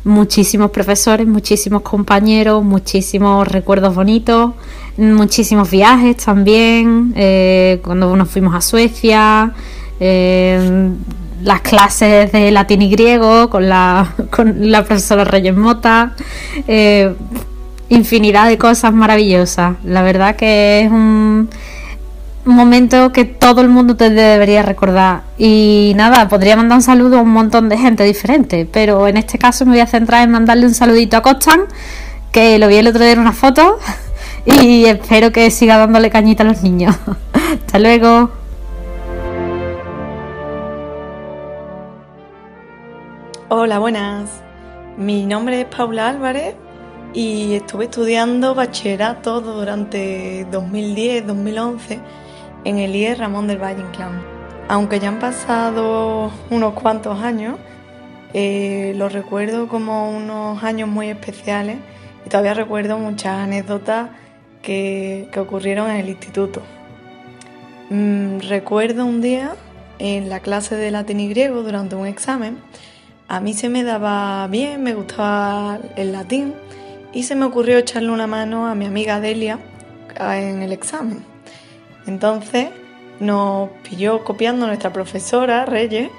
muchísimos 0.04 0.70
profesores, 0.70 1.26
muchísimos 1.26 1.82
compañeros, 1.82 2.64
muchísimos 2.64 3.48
recuerdos 3.48 3.96
bonitos, 3.96 4.52
muchísimos 4.98 5.72
viajes 5.72 6.18
también, 6.18 7.14
eh, 7.18 7.82
cuando 7.84 8.16
nos 8.16 8.30
fuimos 8.30 8.54
a 8.54 8.62
Suecia, 8.62 9.54
eh, 10.00 10.92
las 11.44 11.62
clases 11.62 12.32
de 12.32 12.52
latín 12.52 12.82
y 12.82 12.90
griego 12.90 13.50
con 13.50 13.70
la, 13.70 14.14
con 14.30 14.72
la 14.72 14.84
profesora 14.84 15.24
Reyes 15.24 15.56
Mota, 15.56 16.14
eh, 16.68 17.14
infinidad 17.90 18.48
de 18.48 18.58
cosas 18.58 18.94
maravillosas. 18.94 19.76
La 19.84 20.02
verdad 20.02 20.36
que 20.36 20.82
es 20.82 20.92
un 20.92 21.50
momento 22.46 23.12
que 23.12 23.26
todo 23.26 23.62
el 23.62 23.70
mundo 23.70 23.96
te 23.96 24.10
debería 24.10 24.64
recordar. 24.64 25.24
Y 25.38 25.94
nada, 25.96 26.28
podría 26.30 26.56
mandar 26.56 26.78
un 26.78 26.82
saludo 26.82 27.20
a 27.20 27.22
un 27.22 27.32
montón 27.32 27.70
de 27.70 27.78
gente 27.78 28.04
diferente, 28.04 28.68
pero 28.72 29.08
en 29.08 29.18
este 29.18 29.38
caso 29.38 29.66
me 29.66 29.72
voy 29.72 29.82
a 29.82 29.88
centrar 29.88 30.24
en 30.24 30.32
mandarle 30.32 30.66
un 30.66 30.74
saludito 30.74 31.18
a 31.18 31.22
Costan, 31.22 31.62
que 32.32 32.58
lo 32.60 32.68
vi 32.68 32.76
el 32.76 32.88
otro 32.88 33.04
día 33.04 33.14
en 33.14 33.20
una 33.20 33.34
foto, 33.34 33.80
y 34.46 34.86
espero 34.86 35.32
que 35.32 35.52
siga 35.52 35.78
dándole 35.78 36.10
cañita 36.10 36.44
a 36.44 36.46
los 36.46 36.64
niños. 36.64 36.96
Hasta 37.34 37.80
luego. 37.80 38.43
Hola, 43.56 43.78
buenas. 43.78 44.32
Mi 44.98 45.28
nombre 45.28 45.62
es 45.62 45.68
Paula 45.68 46.10
Álvarez 46.10 46.56
y 47.14 47.54
estuve 47.54 47.84
estudiando 47.84 48.56
bachillerato 48.56 49.42
durante 49.42 50.48
2010-2011 50.48 52.00
en 52.64 52.80
el 52.80 52.96
IE 52.96 53.14
Ramón 53.14 53.46
del 53.46 53.62
Valle 53.62 53.82
Inclán. 53.82 54.24
Aunque 54.70 55.00
ya 55.00 55.10
han 55.10 55.20
pasado 55.20 56.32
unos 56.50 56.74
cuantos 56.74 57.20
años, 57.20 57.60
eh, 58.34 58.94
lo 58.96 59.08
recuerdo 59.08 59.68
como 59.68 60.10
unos 60.10 60.64
años 60.64 60.90
muy 60.90 61.10
especiales 61.12 61.78
y 62.26 62.30
todavía 62.30 62.56
recuerdo 62.56 62.98
muchas 62.98 63.38
anécdotas 63.38 64.10
que, 64.64 65.30
que 65.32 65.40
ocurrieron 65.40 65.92
en 65.92 65.98
el 65.98 66.10
instituto. 66.10 66.64
Mm, 67.92 68.40
recuerdo 68.50 69.06
un 69.06 69.22
día 69.22 69.54
en 70.00 70.30
la 70.30 70.40
clase 70.40 70.76
de 70.76 70.90
latín 70.90 71.20
y 71.20 71.30
griego 71.30 71.62
durante 71.62 71.96
un 71.96 72.08
examen, 72.08 72.58
a 73.28 73.40
mí 73.40 73.54
se 73.54 73.70
me 73.70 73.84
daba 73.84 74.48
bien, 74.48 74.84
me 74.84 74.94
gustaba 74.94 75.80
el 75.96 76.12
latín 76.12 76.54
y 77.14 77.24
se 77.24 77.36
me 77.36 77.46
ocurrió 77.46 77.78
echarle 77.78 78.12
una 78.12 78.28
mano 78.28 78.68
a 78.68 78.76
mi 78.76 78.86
amiga 78.86 79.20
Delia 79.20 79.60
en 80.20 80.62
el 80.62 80.72
examen. 80.72 81.24
Entonces 82.06 82.70
nos 83.20 83.70
pilló 83.88 84.24
copiando 84.24 84.68
nuestra 84.68 84.92
profesora 84.92 85.66
Reyes 85.66 86.10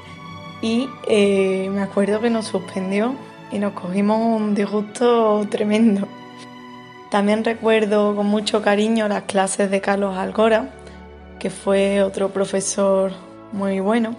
y 0.63 0.89
eh, 1.09 1.69
me 1.71 1.83
acuerdo 1.83 2.21
que 2.21 2.31
nos 2.31 2.47
suspendió 2.47 3.15
y 3.53 3.59
nos 3.59 3.75
cogimos 3.75 4.19
un 4.19 4.55
disgusto 4.55 5.47
tremendo. 5.51 6.09
También 7.11 7.45
recuerdo 7.45 8.17
con 8.17 8.27
mucho 8.27 8.63
cariño 8.63 9.07
las 9.09 9.25
clases 9.25 9.71
de 9.71 9.81
Carlos 9.81 10.17
Algora, 10.17 10.71
que 11.39 11.51
fue 11.51 12.03
otro 12.03 12.31
profesor 12.31 13.13
muy 13.53 13.79
bueno. 13.79 14.17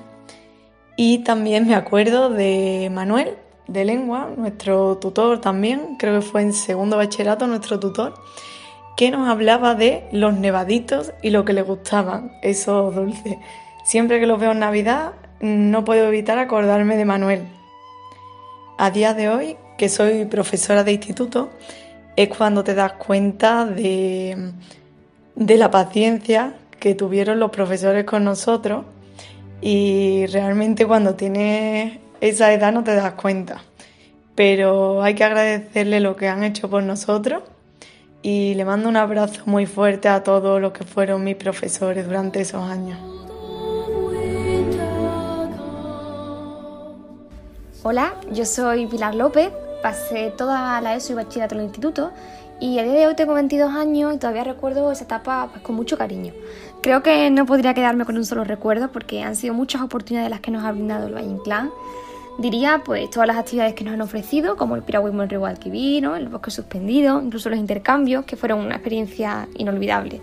Y 0.96 1.20
también 1.20 1.68
me 1.68 1.76
acuerdo 1.76 2.30
de 2.30 2.90
Manuel, 2.92 3.36
de 3.68 3.84
lengua, 3.84 4.30
nuestro 4.38 4.98
tutor 4.98 5.42
también, 5.42 5.98
creo 5.98 6.20
que 6.20 6.26
fue 6.26 6.42
en 6.42 6.54
segundo 6.54 6.98
bachillerato 6.98 7.48
nuestro 7.48 7.80
tutor, 7.80 8.14
que 8.96 9.12
nos 9.12 9.28
hablaba 9.28 9.76
de 9.76 10.08
los 10.12 10.36
nevaditos 10.36 11.12
y 11.22 11.32
lo 11.32 11.44
que 11.44 11.54
le 11.54 11.64
gustaban, 11.64 12.32
esos 12.42 12.96
dulces. 12.96 13.38
Siempre 13.84 14.20
que 14.20 14.28
los 14.28 14.40
veo 14.40 14.54
en 14.54 14.60
Navidad 14.60 15.14
no 15.42 15.84
puedo 15.84 16.08
evitar 16.08 16.40
acordarme 16.40 16.96
de 16.96 17.06
Manuel. 17.06 17.42
A 18.78 18.90
día 18.92 19.14
de 19.14 19.30
hoy, 19.30 19.58
que 19.78 19.90
soy 19.90 20.26
profesora 20.26 20.84
de 20.86 20.94
instituto, 20.94 21.50
es 22.16 22.30
cuando 22.30 22.64
te 22.64 22.74
das 22.74 22.94
cuenta 22.94 23.66
de, 23.66 24.54
de 25.36 25.58
la 25.58 25.72
paciencia 25.72 26.54
que 26.80 26.96
tuvieron 26.96 27.40
los 27.40 27.52
profesores 27.52 28.06
con 28.06 28.24
nosotros 28.24 28.86
y 29.62 30.26
realmente 30.28 30.86
cuando 30.86 31.16
tienes 31.16 32.00
esa 32.22 32.54
edad 32.54 32.74
no 32.74 32.84
te 32.84 32.96
das 32.96 33.14
cuenta. 33.14 33.62
Pero 34.36 35.02
hay 35.02 35.16
que 35.16 35.24
agradecerle 35.24 36.00
lo 36.00 36.16
que 36.16 36.28
han 36.28 36.44
hecho 36.44 36.70
por 36.70 36.84
nosotros 36.84 37.44
y 38.22 38.56
le 38.56 38.66
mando 38.66 38.90
un 38.90 38.98
abrazo 38.98 39.44
muy 39.46 39.66
fuerte 39.66 40.10
a 40.10 40.24
todos 40.24 40.60
los 40.60 40.74
que 40.74 40.84
fueron 40.84 41.24
mis 41.24 41.36
profesores 41.36 42.06
durante 42.06 42.42
esos 42.42 42.64
años. 42.64 42.98
Hola, 47.84 48.16
yo 48.32 48.46
soy 48.46 48.88
Pilar 48.88 49.14
López, 49.14 49.52
pasé 49.84 50.32
toda 50.36 50.82
la 50.82 50.96
ESO 50.96 51.14
y 51.14 51.16
bachillerato 51.18 51.54
en 51.54 51.62
el 51.62 51.66
instituto 51.68 52.12
y 52.60 52.80
a 52.80 52.84
día 52.84 52.94
de 52.94 53.08
hoy 53.08 53.16
tengo 53.16 53.36
22 53.36 53.72
años 53.76 54.16
y 54.16 54.18
todavía 54.18 54.44
recuerdo 54.44 54.92
esa 54.92 55.04
etapa 55.04 55.50
pues, 55.52 55.62
con 55.62 55.76
mucho 55.76 55.98
cariño. 55.98 56.34
Creo 56.86 57.02
que 57.02 57.32
no 57.32 57.48
podría 57.48 57.74
quedarme 57.74 58.06
con 58.06 58.16
un 58.16 58.26
solo 58.26 58.44
recuerdo 58.44 58.92
porque 58.92 59.24
han 59.24 59.36
sido 59.36 59.56
muchas 59.56 59.82
oportunidades 59.82 60.30
las 60.30 60.40
que 60.40 60.52
nos 60.52 60.64
ha 60.64 60.72
brindado 60.72 61.08
el 61.08 61.16
Valle 61.16 61.32
Inclán. 61.32 61.72
Diría 62.38 62.84
pues 62.86 63.10
todas 63.10 63.26
las 63.26 63.38
actividades 63.38 63.74
que 63.74 63.84
nos 63.84 63.96
han 63.96 64.02
ofrecido, 64.02 64.56
como 64.56 64.76
el 64.76 64.84
piragüismo 64.84 65.24
en 65.24 65.30
Río 65.32 65.40
Guadalquivir, 65.40 66.06
el 66.06 66.30
bosque 66.30 66.52
suspendido, 66.52 67.20
incluso 67.20 67.50
los 67.50 67.58
intercambios, 67.58 68.26
que 68.26 68.36
fueron 68.36 68.60
una 68.60 68.76
experiencia 68.76 69.48
inolvidable. 69.56 70.22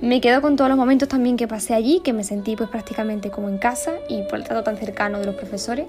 Me 0.00 0.20
quedo 0.20 0.42
con 0.42 0.56
todos 0.56 0.68
los 0.68 0.76
momentos 0.76 1.08
también 1.08 1.36
que 1.36 1.46
pasé 1.46 1.74
allí, 1.74 2.00
que 2.02 2.12
me 2.12 2.24
sentí 2.24 2.56
pues 2.56 2.68
prácticamente 2.68 3.30
como 3.30 3.48
en 3.48 3.58
casa 3.58 3.92
y 4.08 4.20
por 4.24 4.40
el 4.40 4.44
trato 4.44 4.64
tan 4.64 4.78
cercano 4.78 5.20
de 5.20 5.26
los 5.26 5.36
profesores 5.36 5.86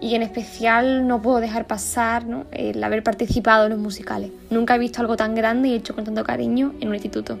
y 0.00 0.16
en 0.16 0.22
especial 0.22 1.06
no 1.06 1.22
puedo 1.22 1.38
dejar 1.38 1.68
pasar 1.68 2.26
¿no? 2.26 2.46
el 2.50 2.82
haber 2.82 3.04
participado 3.04 3.66
en 3.66 3.70
los 3.70 3.78
musicales. 3.78 4.32
Nunca 4.50 4.74
he 4.74 4.80
visto 4.80 5.00
algo 5.00 5.16
tan 5.16 5.36
grande 5.36 5.68
y 5.68 5.74
hecho 5.74 5.94
con 5.94 6.04
tanto 6.04 6.24
cariño 6.24 6.74
en 6.80 6.88
un 6.88 6.94
instituto. 6.94 7.38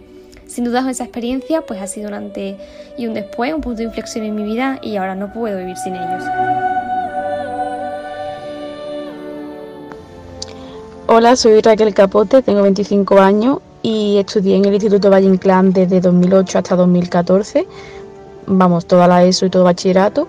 Sin 0.52 0.64
duda 0.64 0.84
esa 0.90 1.04
experiencia 1.04 1.62
pues 1.62 1.80
ha 1.80 1.86
sido 1.86 2.08
un 2.08 2.14
antes 2.14 2.56
y 2.98 3.06
un 3.06 3.14
después, 3.14 3.54
un 3.54 3.62
punto 3.62 3.78
de 3.78 3.84
inflexión 3.84 4.22
en 4.26 4.34
mi 4.34 4.42
vida 4.42 4.78
y 4.82 4.96
ahora 4.96 5.14
no 5.14 5.32
puedo 5.32 5.56
vivir 5.56 5.78
sin 5.78 5.94
ellos. 5.94 6.22
Hola, 11.06 11.36
soy 11.36 11.58
Raquel 11.62 11.94
Capote, 11.94 12.42
tengo 12.42 12.60
25 12.60 13.18
años 13.18 13.60
y 13.80 14.18
estudié 14.18 14.56
en 14.56 14.66
el 14.66 14.74
Instituto 14.74 15.08
Valle 15.08 15.26
Inclán 15.26 15.72
desde 15.72 16.02
2008 16.02 16.58
hasta 16.58 16.76
2014, 16.76 17.66
vamos, 18.46 18.84
toda 18.84 19.08
la 19.08 19.24
ESO 19.24 19.46
y 19.46 19.50
todo 19.50 19.64
bachillerato. 19.64 20.28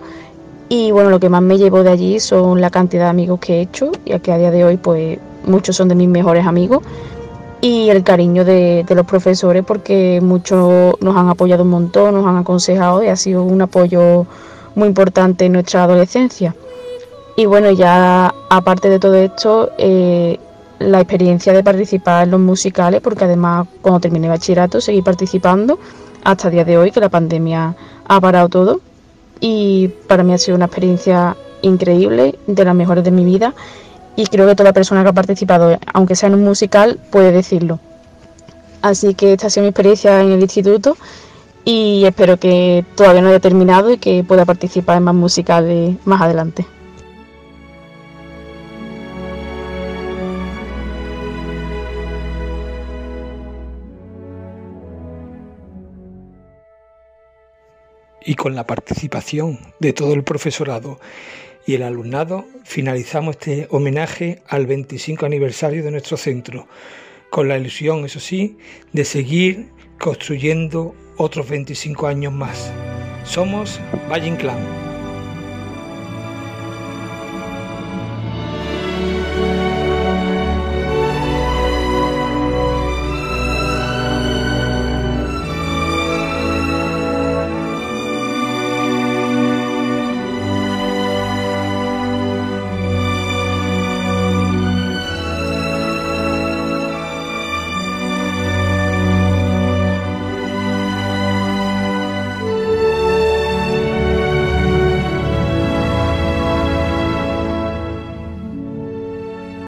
Y 0.69 0.91
bueno, 0.91 1.09
lo 1.09 1.19
que 1.19 1.27
más 1.27 1.41
me 1.41 1.57
llevo 1.57 1.83
de 1.83 1.89
allí 1.89 2.21
son 2.21 2.61
la 2.61 2.69
cantidad 2.69 3.03
de 3.03 3.09
amigos 3.09 3.41
que 3.41 3.55
he 3.55 3.61
hecho, 3.63 3.91
ya 4.05 4.19
que 4.19 4.31
a 4.31 4.37
día 4.37 4.51
de 4.51 4.63
hoy 4.63 4.77
pues 4.77 5.19
muchos 5.45 5.75
son 5.75 5.89
de 5.89 5.95
mis 5.95 6.07
mejores 6.07 6.47
amigos 6.47 6.81
y 7.63 7.89
el 7.89 8.03
cariño 8.03 8.43
de, 8.43 8.85
los 8.89 9.05
profesores 9.05 9.63
porque 9.65 10.19
muchos 10.21 10.99
nos 10.99 11.15
han 11.15 11.29
apoyado 11.29 11.63
un 11.63 11.69
montón, 11.69 12.13
nos 12.13 12.25
han 12.25 12.35
aconsejado 12.35 13.01
y 13.01 13.07
ha 13.07 13.15
sido 13.15 13.43
un 13.43 13.61
apoyo 13.61 14.27
muy 14.75 14.89
importante 14.89 15.45
en 15.45 15.53
nuestra 15.53 15.85
adolescencia. 15.85 16.53
Y 17.37 17.45
bueno, 17.45 17.71
ya 17.71 18.35
aparte 18.49 18.89
de 18.89 18.99
todo 18.99 19.13
esto, 19.13 19.71
eh, 19.77 20.37
la 20.79 20.99
experiencia 20.99 21.53
de 21.53 21.63
participar 21.63 22.25
en 22.25 22.31
los 22.31 22.41
musicales, 22.41 22.99
porque 22.99 23.23
además 23.23 23.65
cuando 23.81 24.01
terminé 24.01 24.27
bachillerato 24.27 24.81
seguí 24.81 25.01
participando 25.01 25.79
hasta 26.25 26.49
el 26.49 26.55
día 26.55 26.65
de 26.65 26.77
hoy, 26.77 26.91
que 26.91 26.99
la 26.99 27.07
pandemia 27.07 27.77
ha 28.05 28.19
parado 28.19 28.49
todo. 28.49 28.81
Y 29.39 29.87
para 30.09 30.23
mí 30.23 30.33
ha 30.33 30.37
sido 30.37 30.57
una 30.57 30.65
experiencia 30.65 31.37
increíble, 31.61 32.37
de 32.45 32.65
las 32.65 32.75
mejores 32.75 33.05
de 33.05 33.11
mi 33.11 33.23
vida. 33.23 33.53
Y 34.15 34.27
creo 34.27 34.47
que 34.47 34.55
toda 34.55 34.73
persona 34.73 35.03
que 35.03 35.09
ha 35.09 35.13
participado, 35.13 35.77
aunque 35.93 36.15
sea 36.15 36.27
en 36.27 36.35
un 36.35 36.43
musical, 36.43 36.99
puede 37.11 37.31
decirlo. 37.31 37.79
Así 38.81 39.15
que 39.15 39.33
esta 39.33 39.47
ha 39.47 39.49
sido 39.49 39.63
mi 39.63 39.69
experiencia 39.69 40.21
en 40.21 40.31
el 40.33 40.41
instituto 40.41 40.97
y 41.65 42.03
espero 42.05 42.37
que 42.37 42.85
todavía 42.95 43.21
no 43.21 43.29
haya 43.29 43.39
terminado 43.39 43.91
y 43.91 43.97
que 43.97 44.23
pueda 44.23 44.45
participar 44.45 44.97
en 44.97 45.03
más 45.03 45.15
musicales 45.15 45.95
más 46.05 46.21
adelante. 46.21 46.65
y 58.25 58.35
con 58.35 58.55
la 58.55 58.65
participación 58.65 59.59
de 59.79 59.93
todo 59.93 60.13
el 60.13 60.23
profesorado 60.23 60.99
y 61.65 61.75
el 61.75 61.83
alumnado 61.83 62.45
finalizamos 62.63 63.37
este 63.37 63.67
homenaje 63.69 64.41
al 64.47 64.65
25 64.67 65.25
aniversario 65.25 65.83
de 65.83 65.91
nuestro 65.91 66.17
centro, 66.17 66.67
con 67.29 67.47
la 67.47 67.57
ilusión, 67.57 68.05
eso 68.05 68.19
sí, 68.19 68.57
de 68.91 69.05
seguir 69.05 69.69
construyendo 69.99 70.95
otros 71.17 71.49
25 71.49 72.07
años 72.07 72.33
más. 72.33 72.71
Somos 73.23 73.79
Valle 74.09 74.27
Inclán. 74.27 74.82